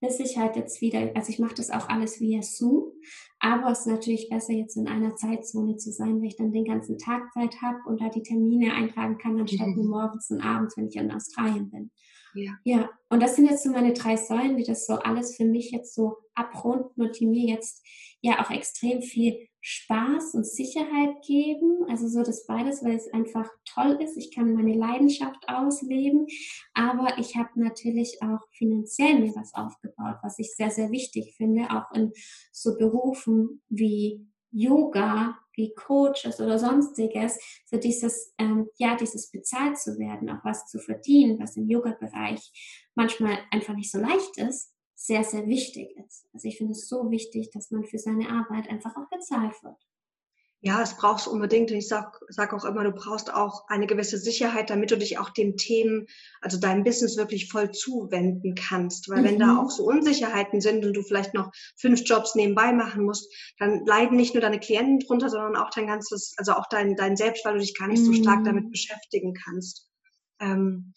bis 0.00 0.18
ich 0.18 0.36
halt 0.36 0.56
jetzt 0.56 0.80
wieder, 0.80 1.12
also 1.14 1.30
ich 1.30 1.38
mache 1.38 1.54
das 1.54 1.70
auch 1.70 1.88
alles 1.88 2.20
via 2.20 2.42
Zoom, 2.42 2.90
aber 3.38 3.70
es 3.70 3.80
ist 3.80 3.86
natürlich 3.86 4.28
besser 4.28 4.52
jetzt 4.52 4.76
in 4.76 4.88
einer 4.88 5.14
Zeitzone 5.14 5.76
zu 5.76 5.92
sein, 5.92 6.20
weil 6.20 6.26
ich 6.26 6.36
dann 6.36 6.50
den 6.50 6.64
ganzen 6.64 6.98
Tag 6.98 7.32
Zeit 7.34 7.62
habe 7.62 7.78
und 7.86 8.00
da 8.00 8.08
die 8.08 8.24
Termine 8.24 8.74
eintragen 8.74 9.16
kann, 9.16 9.38
anstatt 9.38 9.68
mhm. 9.68 9.74
nur 9.76 9.84
morgens 9.90 10.28
und 10.28 10.40
abends, 10.40 10.76
wenn 10.76 10.88
ich 10.88 10.96
in 10.96 11.12
Australien 11.12 11.70
bin. 11.70 11.92
Ja. 12.34 12.52
ja, 12.64 12.90
und 13.08 13.22
das 13.22 13.36
sind 13.36 13.50
jetzt 13.50 13.64
so 13.64 13.70
meine 13.70 13.92
drei 13.92 14.16
Säulen, 14.16 14.56
die 14.56 14.64
das 14.64 14.86
so 14.86 14.94
alles 14.94 15.36
für 15.36 15.44
mich 15.44 15.70
jetzt 15.70 15.94
so 15.94 16.16
abrunden 16.34 17.02
und 17.02 17.18
die 17.18 17.26
mir 17.26 17.48
jetzt 17.48 17.84
ja 18.20 18.44
auch 18.44 18.50
extrem 18.50 19.02
viel 19.02 19.48
Spaß 19.62 20.34
und 20.34 20.46
Sicherheit 20.46 21.22
geben. 21.26 21.84
Also 21.88 22.08
so 22.08 22.22
das 22.22 22.46
beides, 22.46 22.82
weil 22.82 22.96
es 22.96 23.12
einfach 23.12 23.48
toll 23.66 23.98
ist. 24.02 24.16
Ich 24.16 24.34
kann 24.34 24.54
meine 24.54 24.74
Leidenschaft 24.74 25.48
ausleben, 25.48 26.26
aber 26.72 27.18
ich 27.18 27.36
habe 27.36 27.50
natürlich 27.56 28.22
auch 28.22 28.40
finanziell 28.52 29.18
mir 29.18 29.34
was 29.34 29.54
aufgebaut, 29.54 30.16
was 30.22 30.38
ich 30.38 30.54
sehr, 30.54 30.70
sehr 30.70 30.90
wichtig 30.90 31.34
finde, 31.36 31.68
auch 31.70 31.94
in 31.94 32.12
so 32.52 32.76
Berufen 32.76 33.62
wie 33.68 34.26
Yoga, 34.50 35.38
wie 35.60 35.74
Coaches 35.74 36.40
oder 36.40 36.58
sonstiges, 36.58 37.38
so 37.66 37.76
dieses, 37.76 38.32
ähm, 38.38 38.68
ja, 38.78 38.96
dieses 38.96 39.30
bezahlt 39.30 39.78
zu 39.78 39.98
werden, 39.98 40.30
auch 40.30 40.44
was 40.44 40.66
zu 40.66 40.78
verdienen, 40.78 41.38
was 41.38 41.56
im 41.56 41.68
Yoga-Bereich 41.68 42.88
manchmal 42.94 43.38
einfach 43.50 43.74
nicht 43.74 43.90
so 43.90 43.98
leicht 43.98 44.38
ist, 44.38 44.72
sehr, 44.94 45.22
sehr 45.24 45.46
wichtig 45.46 45.96
ist. 46.06 46.26
Also 46.32 46.48
ich 46.48 46.58
finde 46.58 46.72
es 46.72 46.88
so 46.88 47.10
wichtig, 47.10 47.50
dass 47.52 47.70
man 47.70 47.84
für 47.84 47.98
seine 47.98 48.28
Arbeit 48.28 48.68
einfach 48.68 48.96
auch 48.96 49.08
bezahlt 49.10 49.62
wird. 49.62 49.89
Ja, 50.62 50.82
es 50.82 50.94
brauchst 50.94 51.26
unbedingt. 51.26 51.70
Und 51.70 51.78
ich 51.78 51.88
sag, 51.88 52.20
sag 52.28 52.52
auch 52.52 52.66
immer, 52.66 52.84
du 52.84 52.92
brauchst 52.92 53.32
auch 53.32 53.66
eine 53.68 53.86
gewisse 53.86 54.18
Sicherheit, 54.18 54.68
damit 54.68 54.90
du 54.90 54.98
dich 54.98 55.18
auch 55.18 55.30
den 55.30 55.56
Themen, 55.56 56.06
also 56.42 56.60
deinem 56.60 56.84
Business 56.84 57.16
wirklich 57.16 57.48
voll 57.50 57.70
zuwenden 57.70 58.54
kannst. 58.54 59.08
Weil 59.08 59.22
mhm. 59.22 59.24
wenn 59.24 59.38
da 59.38 59.46
mhm. 59.46 59.58
auch 59.60 59.70
so 59.70 59.84
Unsicherheiten 59.84 60.60
sind 60.60 60.84
und 60.84 60.92
du 60.92 61.02
vielleicht 61.02 61.32
noch 61.32 61.50
fünf 61.78 62.02
Jobs 62.04 62.34
nebenbei 62.34 62.72
machen 62.72 63.04
musst, 63.04 63.32
dann 63.58 63.86
leiden 63.86 64.18
nicht 64.18 64.34
nur 64.34 64.42
deine 64.42 64.60
Klienten 64.60 64.98
drunter, 64.98 65.30
sondern 65.30 65.56
auch 65.56 65.70
dein 65.70 65.86
ganzes, 65.86 66.34
also 66.36 66.52
auch 66.52 66.68
dein, 66.68 66.94
dein 66.94 67.16
Selbst, 67.16 67.42
weil 67.46 67.54
du 67.54 67.60
dich 67.60 67.74
gar 67.74 67.88
nicht 67.88 68.02
mhm. 68.02 68.06
so 68.06 68.22
stark 68.22 68.44
damit 68.44 68.64
mhm. 68.64 68.70
beschäftigen 68.70 69.32
kannst. 69.32 69.88
Ähm, 70.40 70.92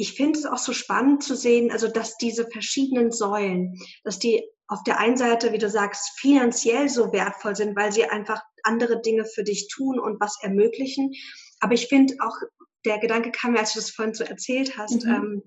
ich 0.00 0.14
finde 0.14 0.38
es 0.38 0.46
auch 0.46 0.58
so 0.58 0.72
spannend 0.72 1.22
zu 1.22 1.36
sehen, 1.36 1.70
also 1.70 1.86
dass 1.86 2.16
diese 2.16 2.46
verschiedenen 2.50 3.12
Säulen, 3.12 3.78
dass 4.02 4.18
die 4.18 4.42
auf 4.66 4.82
der 4.84 4.98
einen 4.98 5.18
Seite, 5.18 5.52
wie 5.52 5.58
du 5.58 5.68
sagst, 5.68 6.18
finanziell 6.18 6.88
so 6.88 7.12
wertvoll 7.12 7.54
sind, 7.54 7.76
weil 7.76 7.92
sie 7.92 8.06
einfach 8.06 8.40
andere 8.62 9.02
Dinge 9.02 9.26
für 9.26 9.44
dich 9.44 9.68
tun 9.68 9.98
und 9.98 10.18
was 10.18 10.38
ermöglichen. 10.42 11.12
Aber 11.58 11.74
ich 11.74 11.88
finde 11.88 12.14
auch, 12.20 12.34
der 12.86 12.98
Gedanke 12.98 13.30
kam 13.30 13.52
mir, 13.52 13.58
als 13.58 13.74
du 13.74 13.80
das 13.80 13.90
vorhin 13.90 14.14
so 14.14 14.24
erzählt 14.24 14.78
hast, 14.78 15.04
mhm. 15.04 15.10
ähm, 15.10 15.42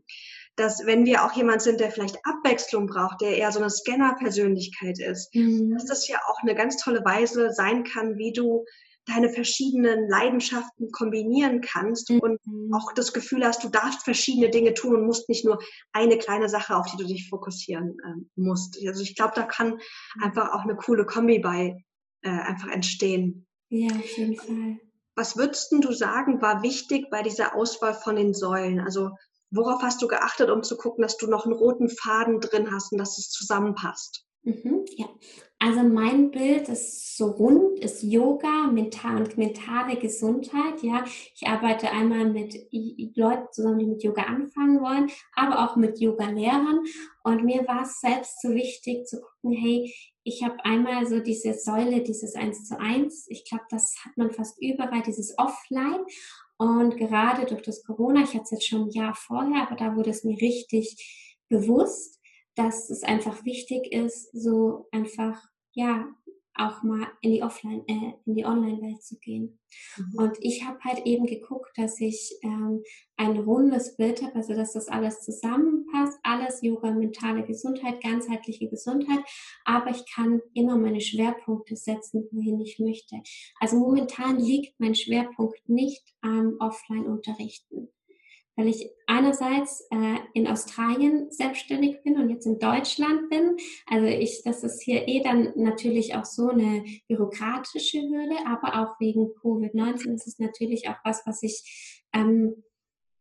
dass 0.55 0.85
wenn 0.85 1.05
wir 1.05 1.23
auch 1.23 1.31
jemand 1.31 1.63
sind, 1.63 1.79
der 1.79 1.89
vielleicht 1.89 2.19
Abwechslung 2.23 2.85
braucht, 2.85 3.21
der 3.21 3.35
eher 3.35 3.51
so 3.51 3.59
eine 3.59 3.71
Scanner-Persönlichkeit 3.71 4.99
ist, 4.99 5.33
mhm. 5.33 5.71
dass 5.73 5.85
das 5.85 6.07
ja 6.07 6.19
auch 6.27 6.43
eine 6.43 6.53
ganz 6.53 6.77
tolle 6.77 7.03
Weise 7.03 7.51
sein 7.53 7.83
kann, 7.85 8.17
wie 8.17 8.33
du 8.33 8.65
deine 9.05 9.29
verschiedenen 9.29 10.07
Leidenschaften 10.07 10.91
kombinieren 10.91 11.61
kannst 11.61 12.09
mhm. 12.09 12.19
und 12.19 12.39
auch 12.73 12.93
das 12.93 13.13
Gefühl 13.13 13.45
hast, 13.45 13.63
du 13.63 13.69
darfst 13.69 14.03
verschiedene 14.03 14.49
Dinge 14.49 14.73
tun 14.73 14.95
und 14.95 15.05
musst 15.05 15.29
nicht 15.29 15.45
nur 15.45 15.59
eine 15.91 16.17
kleine 16.17 16.49
Sache, 16.49 16.75
auf 16.75 16.85
die 16.91 16.97
du 16.97 17.05
dich 17.05 17.29
fokussieren 17.29 17.97
äh, 18.03 18.25
musst. 18.35 18.79
Also 18.87 19.03
ich 19.03 19.15
glaube, 19.15 19.33
da 19.35 19.43
kann 19.43 19.79
einfach 20.21 20.53
auch 20.53 20.63
eine 20.63 20.75
coole 20.75 21.05
Kombi 21.05 21.39
bei 21.39 21.83
äh, 22.21 22.29
einfach 22.29 22.69
entstehen. 22.69 23.45
Ja, 23.69 23.93
auf 23.93 24.17
jeden 24.17 24.35
Fall. 24.35 24.79
Was 25.15 25.37
würdest 25.37 25.71
du 25.71 25.91
sagen, 25.91 26.41
war 26.41 26.63
wichtig 26.63 27.09
bei 27.11 27.21
dieser 27.21 27.55
Auswahl 27.55 27.93
von 27.93 28.15
den 28.15 28.33
Säulen? 28.33 28.79
Also 28.79 29.11
worauf 29.51 29.81
hast 29.83 30.01
du 30.01 30.07
geachtet, 30.07 30.49
um 30.49 30.63
zu 30.63 30.77
gucken, 30.77 31.03
dass 31.03 31.17
du 31.17 31.27
noch 31.27 31.45
einen 31.45 31.53
roten 31.53 31.89
Faden 31.89 32.39
drin 32.39 32.71
hast 32.71 32.91
und 32.91 32.97
dass 32.97 33.17
es 33.17 33.29
zusammenpasst? 33.29 34.25
Mhm, 34.45 34.83
ja, 34.97 35.05
also 35.57 35.83
mein 35.83 36.29
Bild 36.31 36.67
ist 36.67 37.15
so 37.15 37.27
rund, 37.27 37.79
ist 37.79 38.03
Yoga, 38.03 38.67
mental 38.67 39.21
und 39.21 39.37
mentale 39.37 39.95
Gesundheit. 39.95 40.83
Ja, 40.83 41.05
ich 41.33 41.47
arbeite 41.47 41.89
einmal 41.89 42.25
mit 42.29 42.53
Leuten 43.15 43.47
zusammen, 43.53 43.79
die 43.79 43.85
mit 43.85 44.03
Yoga 44.03 44.23
anfangen 44.23 44.81
wollen, 44.81 45.09
aber 45.33 45.63
auch 45.63 45.77
mit 45.77 45.97
Yoga-Lehrern. 46.01 46.81
Und 47.23 47.45
mir 47.45 47.65
war 47.67 47.83
es 47.83 48.01
selbst 48.01 48.41
so 48.41 48.49
wichtig 48.49 49.05
zu 49.07 49.21
gucken, 49.21 49.53
hey, 49.53 49.93
ich 50.25 50.43
habe 50.43 50.57
einmal 50.65 51.05
so 51.07 51.19
diese 51.19 51.53
Säule, 51.53 52.01
dieses 52.01 52.35
Eins 52.35 52.67
zu 52.67 52.77
Eins. 52.77 53.25
Ich 53.29 53.45
glaube, 53.45 53.63
das 53.69 53.95
hat 54.03 54.17
man 54.17 54.31
fast 54.31 54.61
überall, 54.61 55.03
dieses 55.03 55.37
Offline. 55.37 56.03
Und 56.57 56.97
gerade 56.97 57.45
durch 57.45 57.61
das 57.61 57.83
Corona, 57.85 58.23
ich 58.23 58.33
hatte 58.33 58.43
es 58.43 58.51
jetzt 58.51 58.67
schon 58.67 58.87
ein 58.87 58.91
Jahr 58.91 59.15
vorher, 59.15 59.65
aber 59.65 59.77
da 59.77 59.95
wurde 59.95 60.09
es 60.09 60.25
mir 60.25 60.35
richtig 60.41 61.39
bewusst, 61.47 62.19
dass 62.55 62.89
es 62.89 63.03
einfach 63.03 63.45
wichtig 63.45 63.91
ist, 63.91 64.31
so 64.31 64.87
einfach 64.91 65.41
ja, 65.73 66.07
auch 66.55 66.83
mal 66.83 67.07
in 67.21 67.31
die 67.31 67.43
Offline, 67.43 67.83
äh, 67.87 68.13
in 68.25 68.35
die 68.35 68.45
Online-Welt 68.45 69.01
zu 69.01 69.17
gehen. 69.17 69.59
Mhm. 69.97 70.19
Und 70.19 70.37
ich 70.39 70.63
habe 70.63 70.79
halt 70.81 71.05
eben 71.05 71.25
geguckt, 71.25 71.71
dass 71.77 71.99
ich 71.99 72.37
ähm, 72.43 72.83
ein 73.17 73.39
rundes 73.39 73.95
Bild 73.97 74.21
habe, 74.21 74.35
also 74.35 74.53
dass 74.53 74.73
das 74.73 74.87
alles 74.87 75.21
zusammenpasst, 75.21 76.19
alles 76.21 76.61
Yoga, 76.61 76.91
mentale 76.91 77.43
Gesundheit, 77.43 78.03
ganzheitliche 78.03 78.69
Gesundheit, 78.69 79.23
aber 79.65 79.89
ich 79.89 80.03
kann 80.13 80.41
immer 80.53 80.77
meine 80.77 81.01
Schwerpunkte 81.01 81.75
setzen, 81.75 82.27
wohin 82.31 82.61
ich 82.61 82.77
möchte. 82.79 83.21
Also 83.59 83.77
momentan 83.77 84.37
liegt 84.37 84.79
mein 84.79 84.95
Schwerpunkt 84.95 85.67
nicht 85.67 86.03
am 86.21 86.57
Offline-Unterrichten 86.59 87.89
weil 88.55 88.67
ich 88.67 88.89
einerseits 89.07 89.81
äh, 89.91 90.17
in 90.33 90.47
Australien 90.47 91.31
selbstständig 91.31 92.03
bin 92.03 92.17
und 92.17 92.29
jetzt 92.29 92.45
in 92.45 92.59
Deutschland 92.59 93.29
bin. 93.29 93.57
Also 93.87 94.05
ich, 94.05 94.41
das 94.43 94.63
ist 94.63 94.81
hier 94.81 95.07
eh 95.07 95.21
dann 95.21 95.53
natürlich 95.55 96.15
auch 96.15 96.25
so 96.25 96.49
eine 96.49 96.83
bürokratische 97.07 98.01
Hürde, 98.01 98.35
aber 98.45 98.81
auch 98.81 98.99
wegen 98.99 99.27
Covid-19 99.41 100.13
ist 100.13 100.27
es 100.27 100.39
natürlich 100.39 100.89
auch 100.89 100.97
was, 101.03 101.25
was 101.25 101.41
ich 101.43 102.05
ähm, 102.13 102.63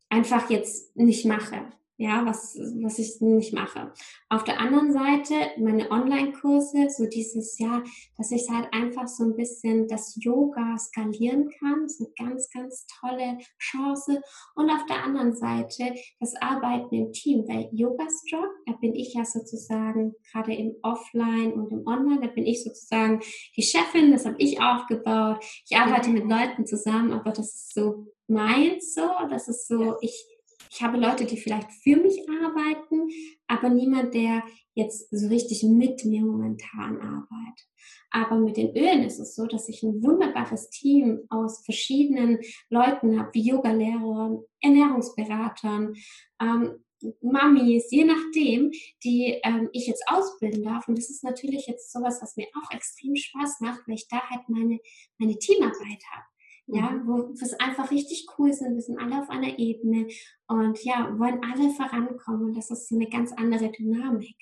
einfach 0.09 0.51
jetzt 0.51 0.95
nicht 0.97 1.25
mache. 1.25 1.73
Ja, 2.03 2.27
was, 2.27 2.59
was 2.83 2.99
ich 2.99 3.21
nicht 3.21 3.55
mache. 3.55 3.93
Auf 4.29 4.43
der 4.43 4.59
anderen 4.59 4.93
Seite 4.93 5.35
meine 5.57 5.89
Online-Kurse, 5.89 6.89
so 6.91 7.07
dieses 7.07 7.61
Jahr, 7.61 7.85
dass 8.17 8.33
ich 8.33 8.51
halt 8.51 8.67
einfach 8.73 9.07
so 9.07 9.23
ein 9.23 9.37
bisschen 9.37 9.87
das 9.87 10.17
Yoga 10.21 10.77
skalieren 10.79 11.49
kann, 11.61 11.83
das 11.85 12.01
ist 12.01 12.13
eine 12.19 12.29
ganz, 12.29 12.51
ganz 12.51 12.87
tolle 13.01 13.39
Chance. 13.61 14.21
Und 14.57 14.69
auf 14.69 14.85
der 14.87 15.05
anderen 15.05 15.33
Seite 15.33 15.95
das 16.19 16.35
Arbeiten 16.43 16.93
im 16.93 17.13
Team, 17.13 17.47
weil 17.47 17.69
Yoga-Job, 17.71 18.51
da 18.67 18.73
bin 18.73 18.97
ich 18.97 19.15
ja 19.15 19.25
sozusagen 19.25 20.17
gerade 20.33 20.55
im 20.55 20.75
Offline 20.83 21.53
und 21.53 21.71
im 21.71 21.87
Online, 21.87 22.21
da 22.21 22.27
bin 22.27 22.47
ich 22.47 22.65
sozusagen 22.65 23.21
die 23.57 23.63
Chefin, 23.63 24.11
das 24.11 24.27
habe 24.27 24.37
ich 24.39 24.61
aufgebaut. 24.61 25.39
Ich 25.69 25.77
arbeite 25.77 26.11
mit 26.11 26.25
Leuten 26.25 26.67
zusammen, 26.67 27.13
aber 27.13 27.31
das 27.31 27.55
ist 27.55 27.75
so 27.75 28.09
meins 28.27 28.95
so, 28.95 29.09
das 29.31 29.47
ist 29.47 29.69
so, 29.69 29.99
ich 30.01 30.32
ich 30.73 30.83
habe 30.83 30.97
Leute, 30.97 31.27
die 31.27 31.37
vielleicht 31.37 31.71
für 31.71 31.97
mich 31.97 32.27
arbeiten, 32.29 33.09
aber 33.47 33.69
niemand, 33.69 34.15
der 34.15 34.43
jetzt 34.75 35.09
so 35.11 35.29
richtig 35.29 35.63
mit 35.65 36.05
mir 36.07 36.23
momentan 36.23 36.99
arbeitet. 36.99 37.69
Aber 38.11 38.37
mit 38.37 38.57
den 38.57 38.75
Ölen 38.75 39.05
ist 39.05 39.19
es 39.19 39.35
so, 39.35 39.47
dass 39.47 39.69
ich 39.69 39.83
ein 39.83 40.03
wunderbares 40.03 40.71
Team 40.71 41.21
aus 41.29 41.63
verschiedenen 41.65 42.41
Leuten 42.71 43.19
habe, 43.19 43.29
wie 43.35 43.49
Yogalehrern, 43.51 44.41
Ernährungsberatern, 44.61 45.95
ähm, 46.41 46.85
Mamis, 47.21 47.91
je 47.91 48.05
nachdem, 48.05 48.71
die 49.05 49.41
ähm, 49.43 49.69
ich 49.73 49.89
jetzt 49.89 50.05
ausbilden 50.07 50.63
darf. 50.63 50.89
Und 50.89 50.97
das 50.97 51.11
ist 51.11 51.25
natürlich 51.25 51.67
jetzt 51.67 51.93
sowas, 51.93 52.21
was 52.23 52.37
mir 52.37 52.47
auch 52.55 52.71
extrem 52.75 53.17
Spaß 53.17 53.61
macht, 53.61 53.81
weil 53.87 53.97
ich 53.97 54.09
da 54.09 54.21
halt 54.31 54.49
meine, 54.49 54.79
meine 55.19 55.37
Teamarbeit 55.37 56.03
habe 56.15 56.32
ja, 56.67 56.91
mhm. 56.91 57.07
wo 57.07 57.33
es 57.33 57.55
einfach 57.55 57.91
richtig 57.91 58.27
cool 58.39 58.53
sind. 58.53 58.75
Wir 58.75 58.83
sind 58.83 58.99
alle 58.99 59.21
auf 59.21 59.31
einer 59.31 59.59
Ebene 59.59 60.09
und 60.47 60.83
ja, 60.85 61.19
wollen 61.19 61.41
alle 61.43 61.71
vorankommen 61.71 62.47
und 62.47 62.57
das 62.57 62.71
ist 62.71 62.89
so 62.89 62.97
eine 62.97 63.09
ganz 63.09 63.33
andere 63.33 63.71
Dynamik. 63.71 64.37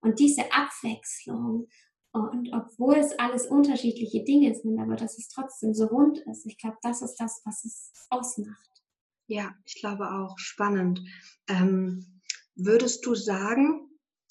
Und 0.00 0.20
diese 0.20 0.52
Abwechslung 0.52 1.68
und 2.12 2.50
obwohl 2.52 2.96
es 2.96 3.18
alles 3.18 3.46
unterschiedliche 3.46 4.24
Dinge 4.24 4.54
sind, 4.54 4.78
aber 4.78 4.96
dass 4.96 5.18
es 5.18 5.28
trotzdem 5.28 5.74
so 5.74 5.86
rund 5.86 6.18
ist, 6.30 6.46
ich 6.46 6.58
glaube, 6.58 6.78
das 6.82 7.02
ist 7.02 7.16
das, 7.16 7.42
was 7.44 7.64
es 7.64 7.92
ausmacht. 8.10 8.82
Ja, 9.26 9.54
ich 9.66 9.74
glaube 9.74 10.10
auch 10.10 10.38
spannend. 10.38 11.02
Ähm, 11.48 12.22
würdest 12.54 13.04
du 13.04 13.14
sagen, 13.14 13.90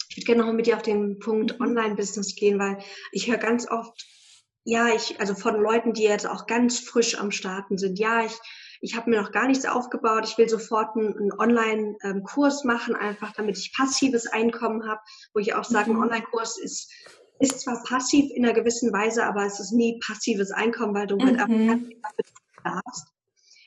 ich 0.10 0.18
würde 0.18 0.26
gerne 0.26 0.46
noch 0.46 0.54
mit 0.54 0.66
dir 0.66 0.76
auf 0.76 0.82
den 0.82 1.20
Punkt 1.20 1.60
mhm. 1.60 1.68
Online-Business 1.68 2.36
gehen, 2.36 2.58
weil 2.60 2.80
ich 3.12 3.30
höre 3.30 3.38
ganz 3.38 3.70
oft 3.70 4.06
ja, 4.68 4.90
ich, 4.94 5.18
also 5.22 5.34
von 5.34 5.56
Leuten, 5.56 5.94
die 5.94 6.04
jetzt 6.04 6.28
auch 6.28 6.46
ganz 6.46 6.80
frisch 6.80 7.18
am 7.18 7.32
Starten 7.32 7.78
sind, 7.78 7.98
ja, 7.98 8.26
ich, 8.26 8.38
ich 8.82 8.98
habe 8.98 9.10
mir 9.10 9.22
noch 9.22 9.32
gar 9.32 9.48
nichts 9.48 9.66
aufgebaut, 9.66 10.26
ich 10.28 10.38
will 10.38 10.50
sofort 10.50 10.94
einen, 10.98 11.32
Online-Kurs 11.32 12.66
machen, 12.66 12.94
einfach 12.94 13.32
damit 13.32 13.58
ich 13.58 13.74
passives 13.74 14.28
Einkommen 14.28 14.86
habe, 14.86 15.00
wo 15.34 15.40
ich 15.40 15.54
auch 15.54 15.64
sage, 15.64 15.90
mhm. 15.92 15.96
ein 15.96 16.04
Online-Kurs 16.04 16.58
ist, 16.60 16.92
ist 17.40 17.62
zwar 17.62 17.82
passiv 17.84 18.30
in 18.36 18.44
einer 18.44 18.54
gewissen 18.54 18.92
Weise, 18.92 19.24
aber 19.24 19.46
es 19.46 19.62
ist 19.62 19.72
nie 19.72 20.02
passives 20.06 20.52
Einkommen, 20.52 20.94
weil 20.94 21.08
du 21.08 21.18
halt 21.18 21.48
mhm. 21.48 21.90
darfst. 22.62 23.08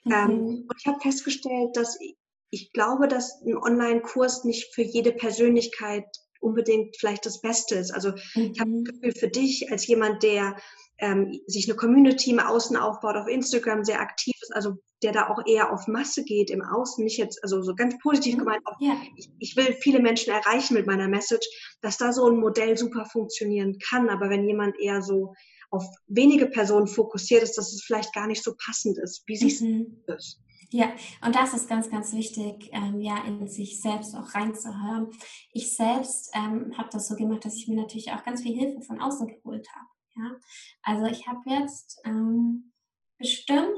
Mhm. 0.05 0.13
Ähm, 0.13 0.67
und 0.69 0.77
ich 0.79 0.87
habe 0.87 1.01
festgestellt, 1.01 1.79
dass 1.79 1.99
ich, 1.99 2.19
ich 2.51 2.73
glaube, 2.75 3.09
dass 3.09 3.41
ein 3.41 3.57
Online-Kurs 3.57 4.45
nicht 4.45 4.75
für 4.75 4.83
jede 4.83 5.13
Persönlichkeit 5.13 6.05
unbedingt 6.41 6.97
vielleicht 6.99 7.25
das 7.25 7.41
Beste 7.41 7.77
ist. 7.77 7.91
Also 7.91 8.11
mhm. 8.35 8.53
ich 8.53 8.61
habe 8.61 8.71
ein 8.71 8.85
Gefühl 8.85 9.13
für 9.13 9.29
dich 9.29 9.71
als 9.73 9.87
jemand, 9.87 10.23
der 10.23 10.57
ähm, 11.01 11.41
sich 11.47 11.69
eine 11.69 11.77
Community 11.77 12.31
im 12.31 12.41
Außen 12.41 12.77
aufbaut, 12.77 13.17
auf 13.17 13.27
Instagram 13.27 13.85
sehr 13.85 14.01
aktiv 14.01 14.35
ist, 14.41 14.55
also 14.55 14.75
der 15.03 15.13
da 15.13 15.29
auch 15.29 15.45
eher 15.47 15.73
auf 15.73 15.87
Masse 15.87 16.25
geht 16.25 16.51
im 16.51 16.63
Außen, 16.63 17.03
nicht 17.03 17.17
jetzt, 17.17 17.43
also 17.43 17.63
so 17.63 17.75
ganz 17.75 17.99
positiv 17.99 18.35
mhm. 18.35 18.39
gemeint, 18.41 18.63
auch, 18.67 18.77
ja. 18.81 19.01
ich, 19.17 19.31
ich, 19.39 19.57
will 19.57 19.73
viele 19.81 20.01
Menschen 20.01 20.33
erreichen 20.33 20.75
mit 20.75 20.87
meiner 20.87 21.09
Message, 21.09 21.47
dass 21.81 21.97
da 21.97 22.13
so 22.13 22.29
ein 22.29 22.39
Modell 22.39 22.77
super 22.77 23.07
funktionieren 23.07 23.79
kann. 23.79 24.09
Aber 24.11 24.29
wenn 24.29 24.47
jemand 24.47 24.79
eher 24.79 25.03
so 25.03 25.35
auf 25.71 25.85
wenige 26.09 26.47
Personen 26.47 26.87
fokussiert 26.87 27.43
ist, 27.43 27.57
dass 27.57 27.73
es 27.73 27.83
vielleicht 27.83 28.13
gar 28.13 28.27
nicht 28.27 28.43
so 28.43 28.55
passend 28.65 28.99
ist. 28.99 29.23
Wie 29.27 29.37
siehst 29.37 29.63
mhm. 29.63 30.03
du 30.07 30.15
das? 30.15 30.39
Ja, 30.73 30.93
und 31.25 31.35
das 31.35 31.53
ist 31.53 31.69
ganz, 31.69 31.91
ganz 31.91 32.13
wichtig, 32.13 32.71
ähm, 32.73 33.01
ja, 33.01 33.25
in 33.25 33.49
sich 33.49 33.81
selbst 33.81 34.15
auch 34.15 34.35
reinzuhören. 34.35 35.09
Ich 35.53 35.75
selbst 35.75 36.31
ähm, 36.35 36.77
habe 36.79 36.89
das 36.93 37.09
so 37.09 37.17
gemacht, 37.17 37.45
dass 37.45 37.57
ich 37.57 37.67
mir 37.67 37.77
natürlich 37.77 38.13
auch 38.13 38.23
ganz 38.23 38.43
viel 38.43 38.57
Hilfe 38.57 38.81
von 38.83 39.01
außen 39.01 39.27
geholt 39.27 39.67
habe. 39.75 39.87
Ja? 40.17 40.37
Also 40.83 41.07
ich 41.07 41.27
habe 41.27 41.41
jetzt 41.47 42.01
ähm, 42.05 42.73
bestimmt 43.19 43.77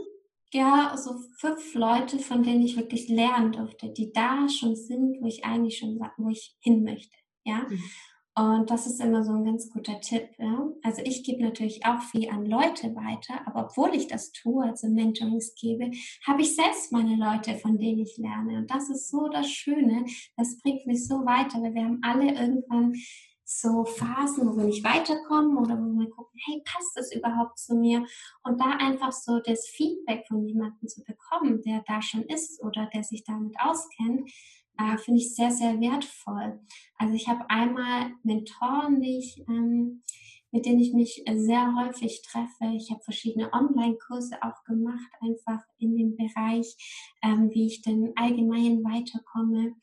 ja 0.52 0.96
so 0.96 1.18
fünf 1.38 1.74
Leute, 1.74 2.18
von 2.18 2.42
denen 2.42 2.62
ich 2.62 2.76
wirklich 2.76 3.08
lernen 3.08 3.52
durfte, 3.52 3.90
die 3.90 4.12
da 4.12 4.48
schon 4.48 4.76
sind, 4.76 5.20
wo 5.20 5.26
ich 5.26 5.44
eigentlich 5.44 5.78
schon 5.78 5.98
wo 6.18 6.28
ich 6.28 6.56
hin 6.60 6.84
möchte. 6.84 7.16
Ja. 7.44 7.66
Mhm. 7.68 7.82
Und 8.34 8.70
das 8.70 8.86
ist 8.86 8.98
immer 8.98 9.22
so 9.24 9.32
ein 9.32 9.44
ganz 9.44 9.68
guter 9.70 10.00
Tipp. 10.00 10.30
Ja? 10.38 10.66
Also 10.82 11.02
ich 11.04 11.22
gebe 11.22 11.42
natürlich 11.42 11.84
auch 11.84 12.00
viel 12.00 12.30
an 12.30 12.46
Leute 12.46 12.94
weiter, 12.94 13.46
aber 13.46 13.66
obwohl 13.66 13.94
ich 13.94 14.06
das 14.06 14.32
tue, 14.32 14.64
also 14.64 14.88
Mentorings 14.88 15.54
gebe, 15.54 15.90
habe 16.26 16.40
ich 16.40 16.56
selbst 16.56 16.92
meine 16.92 17.16
Leute, 17.16 17.58
von 17.58 17.78
denen 17.78 18.00
ich 18.00 18.16
lerne. 18.16 18.56
Und 18.56 18.70
das 18.70 18.88
ist 18.88 19.10
so 19.10 19.28
das 19.28 19.50
Schöne, 19.50 20.06
das 20.36 20.58
bringt 20.62 20.86
mich 20.86 21.06
so 21.06 21.26
weiter, 21.26 21.60
weil 21.60 21.74
wir 21.74 21.84
haben 21.84 22.00
alle 22.02 22.32
irgendwann 22.32 22.94
so 23.60 23.84
Phasen, 23.84 24.48
wo 24.48 24.56
wir 24.56 24.64
nicht 24.64 24.84
weiterkommen 24.84 25.56
oder 25.56 25.76
wo 25.78 25.98
wir 25.98 26.10
gucken, 26.10 26.38
hey, 26.46 26.62
passt 26.64 26.96
das 26.96 27.12
überhaupt 27.14 27.58
zu 27.58 27.74
mir? 27.74 28.04
Und 28.44 28.60
da 28.60 28.70
einfach 28.78 29.12
so 29.12 29.40
das 29.40 29.66
Feedback 29.68 30.26
von 30.26 30.46
jemandem 30.46 30.88
zu 30.88 31.02
bekommen, 31.04 31.62
der 31.62 31.82
da 31.86 32.02
schon 32.02 32.22
ist 32.22 32.62
oder 32.62 32.88
der 32.92 33.04
sich 33.04 33.24
damit 33.24 33.54
auskennt, 33.60 34.30
äh, 34.78 34.96
finde 34.98 35.20
ich 35.20 35.34
sehr, 35.34 35.50
sehr 35.50 35.80
wertvoll. 35.80 36.60
Also 36.96 37.14
ich 37.14 37.28
habe 37.28 37.48
einmal 37.50 38.12
Mentoren, 38.22 39.00
die 39.00 39.18
ich, 39.18 39.44
ähm, 39.48 40.02
mit 40.50 40.66
denen 40.66 40.80
ich 40.80 40.92
mich 40.92 41.24
sehr 41.34 41.74
häufig 41.76 42.22
treffe. 42.22 42.74
Ich 42.74 42.90
habe 42.90 43.02
verschiedene 43.02 43.52
Online-Kurse 43.52 44.36
auch 44.42 44.64
gemacht, 44.64 45.10
einfach 45.20 45.62
in 45.78 45.96
dem 45.96 46.16
Bereich, 46.16 46.76
ähm, 47.22 47.50
wie 47.52 47.66
ich 47.66 47.82
denn 47.82 48.12
allgemein 48.16 48.84
weiterkomme. 48.84 49.74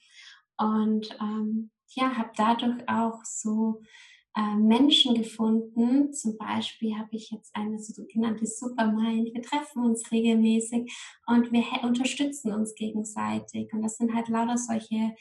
Und 0.58 1.18
ähm, 1.20 1.72
ja, 1.96 2.16
habe 2.16 2.32
dadurch 2.36 2.88
auch 2.88 3.24
so 3.24 3.82
äh, 4.36 4.56
Menschen 4.56 5.16
gefunden. 5.16 6.14
Zum 6.14 6.38
Beispiel 6.38 6.98
habe 6.98 7.10
ich 7.12 7.32
jetzt 7.32 7.56
eine 7.56 7.80
sogenannte 7.80 8.46
Supermind. 8.46 9.34
Wir 9.34 9.42
treffen 9.42 9.84
uns 9.84 10.12
regelmäßig 10.12 10.92
und 11.28 11.52
wir 11.52 11.64
unterstützen 11.84 12.54
uns 12.54 12.76
gegenseitig. 12.76 13.74
Und 13.74 13.82
das 13.82 13.98
sind 13.98 14.14
halt 14.14 14.30
lauter 14.30 14.58
solche, 14.58 15.16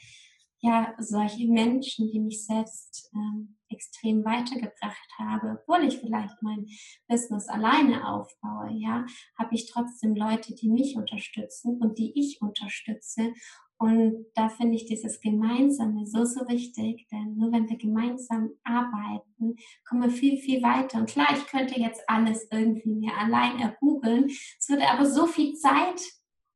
ja, 0.59 0.93
solche 0.99 1.47
Menschen, 1.47 2.11
die 2.11 2.19
mich 2.19 2.45
selbst 2.45 3.09
ähm, 3.13 3.57
extrem 3.69 4.23
weitergebracht 4.25 5.09
habe, 5.17 5.59
obwohl 5.59 5.87
ich 5.87 5.99
vielleicht 5.99 6.41
mein 6.41 6.67
Business 7.07 7.47
alleine 7.47 8.07
aufbaue, 8.07 8.71
ja, 8.73 9.05
habe 9.37 9.55
ich 9.55 9.71
trotzdem 9.71 10.15
Leute, 10.15 10.53
die 10.55 10.69
mich 10.69 10.95
unterstützen 10.95 11.79
und 11.81 11.97
die 11.97 12.11
ich 12.19 12.41
unterstütze 12.41 13.33
und 13.79 14.25
da 14.35 14.49
finde 14.49 14.75
ich 14.75 14.85
dieses 14.85 15.21
Gemeinsame 15.21 16.05
so, 16.05 16.25
so 16.25 16.45
wichtig, 16.49 17.07
denn 17.09 17.37
nur 17.37 17.49
wenn 17.53 17.69
wir 17.69 17.77
gemeinsam 17.77 18.49
arbeiten, 18.65 19.55
kommen 19.87 20.03
wir 20.03 20.09
viel, 20.09 20.37
viel 20.37 20.61
weiter. 20.61 20.99
Und 20.99 21.09
klar, 21.09 21.27
ich 21.31 21.47
könnte 21.47 21.79
jetzt 21.79 22.01
alles 22.07 22.45
irgendwie 22.51 22.93
mir 22.93 23.17
allein 23.17 23.57
ergoogeln. 23.57 24.25
Es 24.59 24.67
würde 24.67 24.85
aber 24.89 25.05
so 25.05 25.27
viel 25.27 25.55
Zeit 25.55 26.01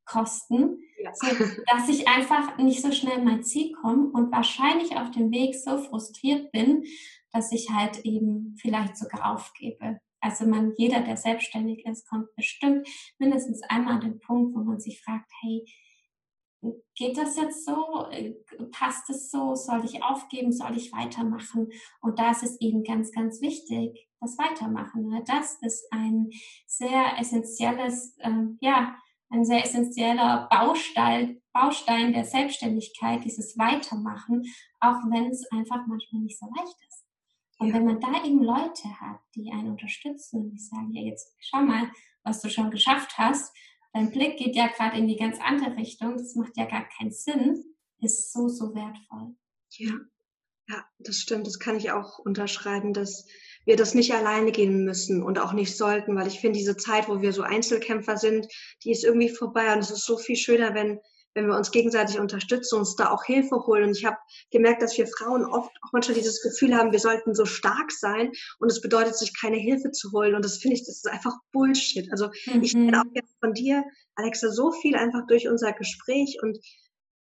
kosten, 0.04 0.82
ja. 1.02 1.14
so, 1.14 1.28
dass 1.72 1.88
ich 1.88 2.10
einfach 2.10 2.58
nicht 2.58 2.82
so 2.82 2.92
schnell 2.92 3.24
mein 3.24 3.42
Ziel 3.42 3.72
komme 3.72 4.10
und 4.10 4.34
wahrscheinlich 4.34 4.98
auf 4.98 5.12
dem 5.12 5.32
Weg 5.32 5.56
so 5.56 5.78
frustriert 5.78 6.52
bin, 6.52 6.84
dass 7.32 7.54
ich 7.54 7.70
halt 7.70 8.00
eben 8.04 8.58
vielleicht 8.60 8.98
sogar 8.98 9.34
aufgebe. 9.34 10.02
Also 10.20 10.46
man, 10.46 10.74
jeder, 10.78 11.00
der 11.00 11.16
selbstständig 11.16 11.86
ist, 11.86 12.06
kommt 12.10 12.36
bestimmt 12.36 12.86
mindestens 13.18 13.62
einmal 13.64 13.94
an 13.96 14.02
den 14.02 14.20
Punkt, 14.20 14.56
wo 14.56 14.60
man 14.60 14.82
sich 14.82 15.02
fragt, 15.02 15.32
hey, 15.42 15.66
geht 16.96 17.18
das 17.18 17.36
jetzt 17.36 17.66
so? 17.66 18.08
Äh, 18.12 18.34
passt 18.72 19.10
es 19.10 19.32
so? 19.32 19.56
Soll 19.56 19.84
ich 19.86 20.04
aufgeben? 20.04 20.52
Soll 20.52 20.78
ich 20.78 20.92
weitermachen? 20.92 21.72
Und 22.02 22.20
da 22.20 22.32
ist 22.32 22.44
es 22.44 22.60
eben 22.62 22.84
ganz, 22.84 23.12
ganz 23.12 23.42
wichtig, 23.42 24.08
das 24.20 24.38
Weitermachen. 24.38 25.24
Das 25.26 25.56
ist 25.62 25.92
ein 25.92 26.30
sehr 26.66 27.20
essentielles, 27.20 28.16
ähm, 28.22 28.58
ja, 28.62 28.96
ein 29.30 29.46
sehr 29.46 29.64
essentieller 29.64 30.48
Baustein, 30.50 31.42
Baustein 31.54 32.14
der 32.14 32.26
Selbstständigkeit, 32.26 33.24
dieses 33.24 33.58
Weitermachen, 33.58 34.44
auch 34.80 34.98
wenn 35.10 35.32
es 35.32 35.46
einfach 35.52 35.86
manchmal 35.88 36.22
nicht 36.22 36.38
so 36.40 36.48
leicht 36.56 36.78
ist. 36.88 37.06
Und 37.58 37.70
ja. 37.70 37.76
wenn 37.76 37.86
man 37.86 38.00
da 38.00 38.24
eben 38.24 38.44
Leute 38.44 38.90
hat, 39.00 39.20
die 39.36 39.52
einen 39.52 39.72
unterstützen 39.72 40.42
und 40.42 40.52
die 40.52 40.60
sagen, 40.60 40.94
ja, 40.94 41.02
jetzt 41.02 41.36
schau 41.40 41.62
mal, 41.62 41.90
was 42.24 42.42
du 42.42 42.50
schon 42.50 42.72
geschafft 42.72 43.18
hast, 43.18 43.56
dein 43.94 44.12
Blick 44.12 44.38
geht 44.38 44.56
ja 44.56 44.68
gerade 44.68 44.98
in 44.98 45.08
die 45.08 45.18
ganz 45.18 45.38
andere 45.40 45.78
Richtung, 45.78 46.18
das 46.18 46.36
macht 46.36 46.58
ja 46.58 46.66
gar 46.66 46.88
keinen 46.98 47.12
Sinn, 47.12 47.64
ist 48.00 48.34
so, 48.34 48.50
so 48.50 48.74
wertvoll. 48.76 49.36
Ja, 49.72 49.94
ja, 50.68 50.86
das 51.00 51.18
stimmt. 51.18 51.48
Das 51.48 51.60
kann 51.60 51.78
ich 51.78 51.92
auch 51.92 52.20
unterschreiben, 52.20 52.94
dass 52.94 53.28
wir 53.66 53.76
das 53.76 53.94
nicht 53.96 54.14
alleine 54.14 54.52
gehen 54.52 54.84
müssen 54.84 55.24
und 55.24 55.40
auch 55.40 55.54
nicht 55.54 55.76
sollten, 55.78 56.16
weil 56.16 56.28
ich 56.28 56.40
finde, 56.40 56.58
diese 56.58 56.78
Zeit, 56.78 57.08
wo 57.08 57.22
wir 57.22 57.34
so 57.34 57.44
Einzelkämpfer 57.44 58.18
sind, 58.18 58.48
die 58.84 58.92
ist 58.92 59.04
irgendwie 59.04 59.30
vorbei 59.30 59.74
und 59.74 59.80
es 59.80 59.92
ist 59.92 60.06
so 60.06 60.18
viel 60.18 60.36
schöner, 60.36 60.74
wenn 60.74 61.00
wenn 61.34 61.48
wir 61.48 61.56
uns 61.56 61.72
gegenseitig 61.72 62.20
unterstützen, 62.20 62.78
uns 62.78 62.96
da 62.96 63.12
auch 63.12 63.24
Hilfe 63.24 63.66
holen. 63.66 63.86
Und 63.86 63.98
ich 63.98 64.06
habe 64.06 64.18
gemerkt, 64.52 64.82
dass 64.82 64.98
wir 64.98 65.08
Frauen 65.08 65.46
oft 65.46 65.72
auch 65.82 65.92
manchmal 65.92 66.16
dieses 66.16 66.42
Gefühl 66.42 66.76
haben, 66.76 66.92
wir 66.92 67.00
sollten 67.00 67.34
so 67.34 67.46
stark 67.46 67.92
sein 67.92 68.32
und 68.60 68.72
es 68.72 68.82
bedeutet, 68.82 69.18
sich 69.18 69.40
keine 69.40 69.58
Hilfe 69.58 69.92
zu 69.92 70.12
holen. 70.12 70.36
Und 70.36 70.46
das 70.46 70.58
finde 70.58 70.76
ich, 70.76 70.86
das 70.86 70.98
ist 70.98 71.10
einfach 71.10 71.34
Bullshit. 71.52 72.12
Also 72.12 72.30
mhm. 72.46 72.64
ich 72.64 72.74
kenne 72.74 73.02
auch 73.02 73.12
jetzt 73.14 73.36
von 73.40 73.54
dir, 73.54 73.84
Alexa, 74.16 74.50
so 74.50 74.72
viel 74.72 74.96
einfach 74.96 75.26
durch 75.28 75.48
unser 75.48 75.74
Gespräch 75.74 76.38
und 76.42 76.60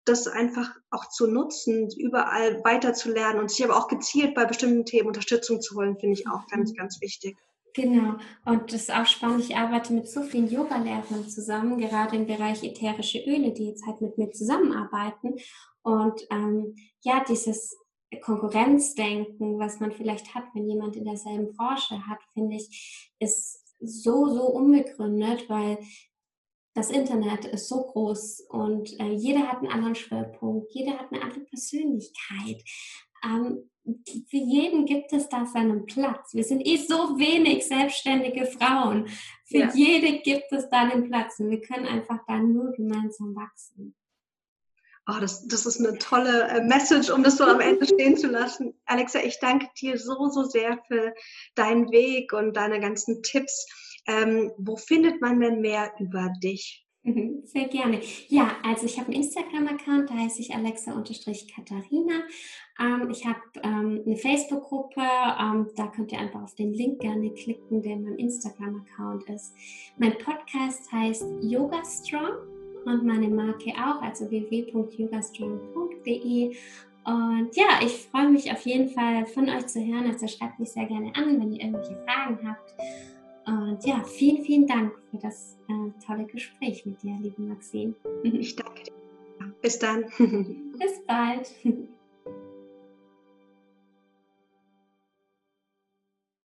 das 0.04 0.26
einfach 0.26 0.74
auch 0.90 1.08
zu 1.10 1.26
nutzen, 1.26 1.90
überall 1.98 2.64
weiterzulernen 2.64 3.40
und 3.40 3.50
sich 3.50 3.64
aber 3.64 3.76
auch 3.76 3.88
gezielt 3.88 4.34
bei 4.34 4.46
bestimmten 4.46 4.86
Themen 4.86 5.08
Unterstützung 5.08 5.60
zu 5.60 5.76
holen, 5.76 5.98
finde 5.98 6.14
ich 6.18 6.26
auch 6.26 6.46
ganz, 6.46 6.72
mhm. 6.72 6.76
ganz 6.76 7.00
wichtig. 7.02 7.36
Genau, 7.74 8.14
und 8.44 8.72
das 8.72 8.83
ist 8.83 8.94
auch 8.94 9.07
spannend. 9.07 9.44
Ich 9.44 9.57
arbeite 9.57 9.92
mit 9.92 10.09
so 10.09 10.22
vielen 10.22 10.50
Yoga-Lehrern 10.50 11.28
zusammen, 11.28 11.78
gerade 11.78 12.16
im 12.16 12.26
Bereich 12.26 12.62
ätherische 12.64 13.18
Öle, 13.20 13.52
die 13.52 13.66
jetzt 13.66 13.87
halt 13.87 14.00
mit 14.00 14.18
mir 14.18 14.31
zusammenarbeiten. 14.31 15.37
Und 15.83 16.26
ähm, 16.31 16.74
ja, 17.02 17.22
dieses 17.28 17.76
Konkurrenzdenken, 18.22 19.59
was 19.59 19.81
man 19.81 19.92
vielleicht 19.92 20.35
hat, 20.35 20.44
wenn 20.54 20.68
jemand 20.68 20.96
in 20.96 21.04
derselben 21.04 21.54
Branche 21.54 22.07
hat, 22.07 22.18
finde 22.33 22.57
ich, 22.57 23.11
ist 23.18 23.62
so, 23.81 24.26
so 24.28 24.46
unbegründet, 24.46 25.48
weil 25.48 25.78
das 26.74 26.90
Internet 26.90 27.44
ist 27.44 27.68
so 27.68 27.83
groß 27.83 28.46
und 28.48 28.98
äh, 29.00 29.12
jeder 29.12 29.48
hat 29.48 29.59
einen 29.59 29.72
anderen 29.72 29.94
Schwerpunkt, 29.94 30.72
jeder 30.72 30.98
hat 30.98 31.12
eine 31.12 31.22
andere 31.22 31.40
Persönlichkeit. 31.40 32.62
Ähm, 33.24 33.68
für 34.29 34.37
jeden 34.37 34.87
gibt 34.87 35.12
es 35.12 35.29
da 35.29 35.46
seinen 35.46 35.87
Platz. 35.87 36.35
Wir 36.35 36.44
sind 36.44 36.66
eh 36.66 36.77
so 36.77 37.18
wenig 37.18 37.66
selbstständige 37.66 38.46
Frauen. 38.46 39.09
Für 39.44 39.59
ja. 39.59 39.70
jede 39.74 40.18
gibt 40.20 40.53
es 40.53 40.68
da 40.68 40.83
einen 40.83 41.09
Platz 41.09 41.38
und 41.40 41.51
wir 41.51 41.61
können 41.61 41.87
einfach 41.87 42.20
da 42.27 42.38
nur 42.38 42.72
gemeinsam 42.72 43.35
wachsen. 43.35 43.94
Oh, 45.11 45.20
das, 45.20 45.46
das 45.48 45.64
ist 45.64 45.79
eine 45.81 45.96
tolle 45.96 46.48
äh, 46.48 46.62
Message, 46.62 47.09
um 47.09 47.22
das 47.22 47.38
so 47.38 47.44
am 47.44 47.61
Ende 47.61 47.87
stehen 47.87 48.18
zu 48.18 48.27
lassen. 48.27 48.74
Alexa, 48.85 49.20
ich 49.20 49.38
danke 49.40 49.66
dir 49.81 49.98
so, 49.98 50.29
so 50.29 50.42
sehr 50.44 50.79
für 50.87 51.14
deinen 51.55 51.90
Weg 51.90 52.35
und 52.35 52.55
deine 52.55 52.79
ganzen 52.79 53.22
Tipps. 53.22 53.66
Ähm, 54.07 54.53
wo 54.59 54.77
findet 54.77 55.22
man 55.22 55.40
denn 55.40 55.62
mehr 55.62 55.92
über 55.98 56.31
dich? 56.42 56.88
Mhm, 57.04 57.42
sehr 57.44 57.68
gerne. 57.68 58.00
Ja, 58.28 58.56
also 58.64 58.87
ich 58.87 58.98
habe 58.98 59.12
einen 59.12 59.22
Instagram-Account, 59.22 60.11
da 60.11 60.14
heiße 60.14 60.40
ich 60.40 60.52
Alexa-Katharina. 60.54 62.22
Ähm, 62.80 63.11
ich 63.11 63.24
habe 63.24 63.40
ähm, 63.62 64.02
eine 64.04 64.16
Facebook-Gruppe, 64.16 65.00
ähm, 65.00 65.68
da 65.76 65.87
könnt 65.88 66.11
ihr 66.12 66.18
einfach 66.18 66.42
auf 66.42 66.54
den 66.54 66.72
Link 66.74 67.00
gerne 67.00 67.30
klicken, 67.30 67.82
der 67.82 67.96
mein 67.96 68.16
Instagram-Account 68.16 69.24
ist. 69.30 69.54
Mein 69.96 70.18
Podcast 70.18 70.92
heißt 70.92 71.24
Yoga 71.42 71.82
Strong 71.84 72.37
und 72.84 73.04
meine 73.04 73.28
Marke 73.28 73.72
auch, 73.72 74.00
also 74.02 74.30
www.yogastrong.de. 74.30 76.56
Und 77.04 77.56
ja, 77.56 77.80
ich 77.82 78.06
freue 78.11 78.28
mich 78.28 78.52
auf 78.52 78.66
jeden 78.66 78.90
Fall 78.90 79.24
von 79.26 79.48
euch 79.48 79.66
zu 79.66 79.80
hören. 79.80 80.11
Also 80.11 80.26
schreibt 80.26 80.58
mich 80.58 80.72
sehr 80.72 80.84
gerne 80.84 81.11
an, 81.16 81.40
wenn 81.40 81.52
ihr 81.52 81.62
irgendwelche 81.62 81.94
Fragen 82.04 82.46
habt. 82.46 82.74
Und 83.48 83.82
ja, 83.87 84.04
vielen, 84.04 84.44
vielen 84.44 84.66
Dank 84.66 84.92
für 85.11 85.16
das 85.16 85.56
äh, 85.68 86.04
tolle 86.06 86.26
Gespräch 86.26 86.84
mit 86.84 87.02
dir, 87.02 87.16
liebe 87.18 87.40
Maxine. 87.40 87.94
Ich 88.22 88.54
danke 88.54 88.82
dir. 88.82 88.92
Bis 89.62 89.78
dann. 89.78 90.04
Bis 90.78 91.02
bald. 91.06 91.50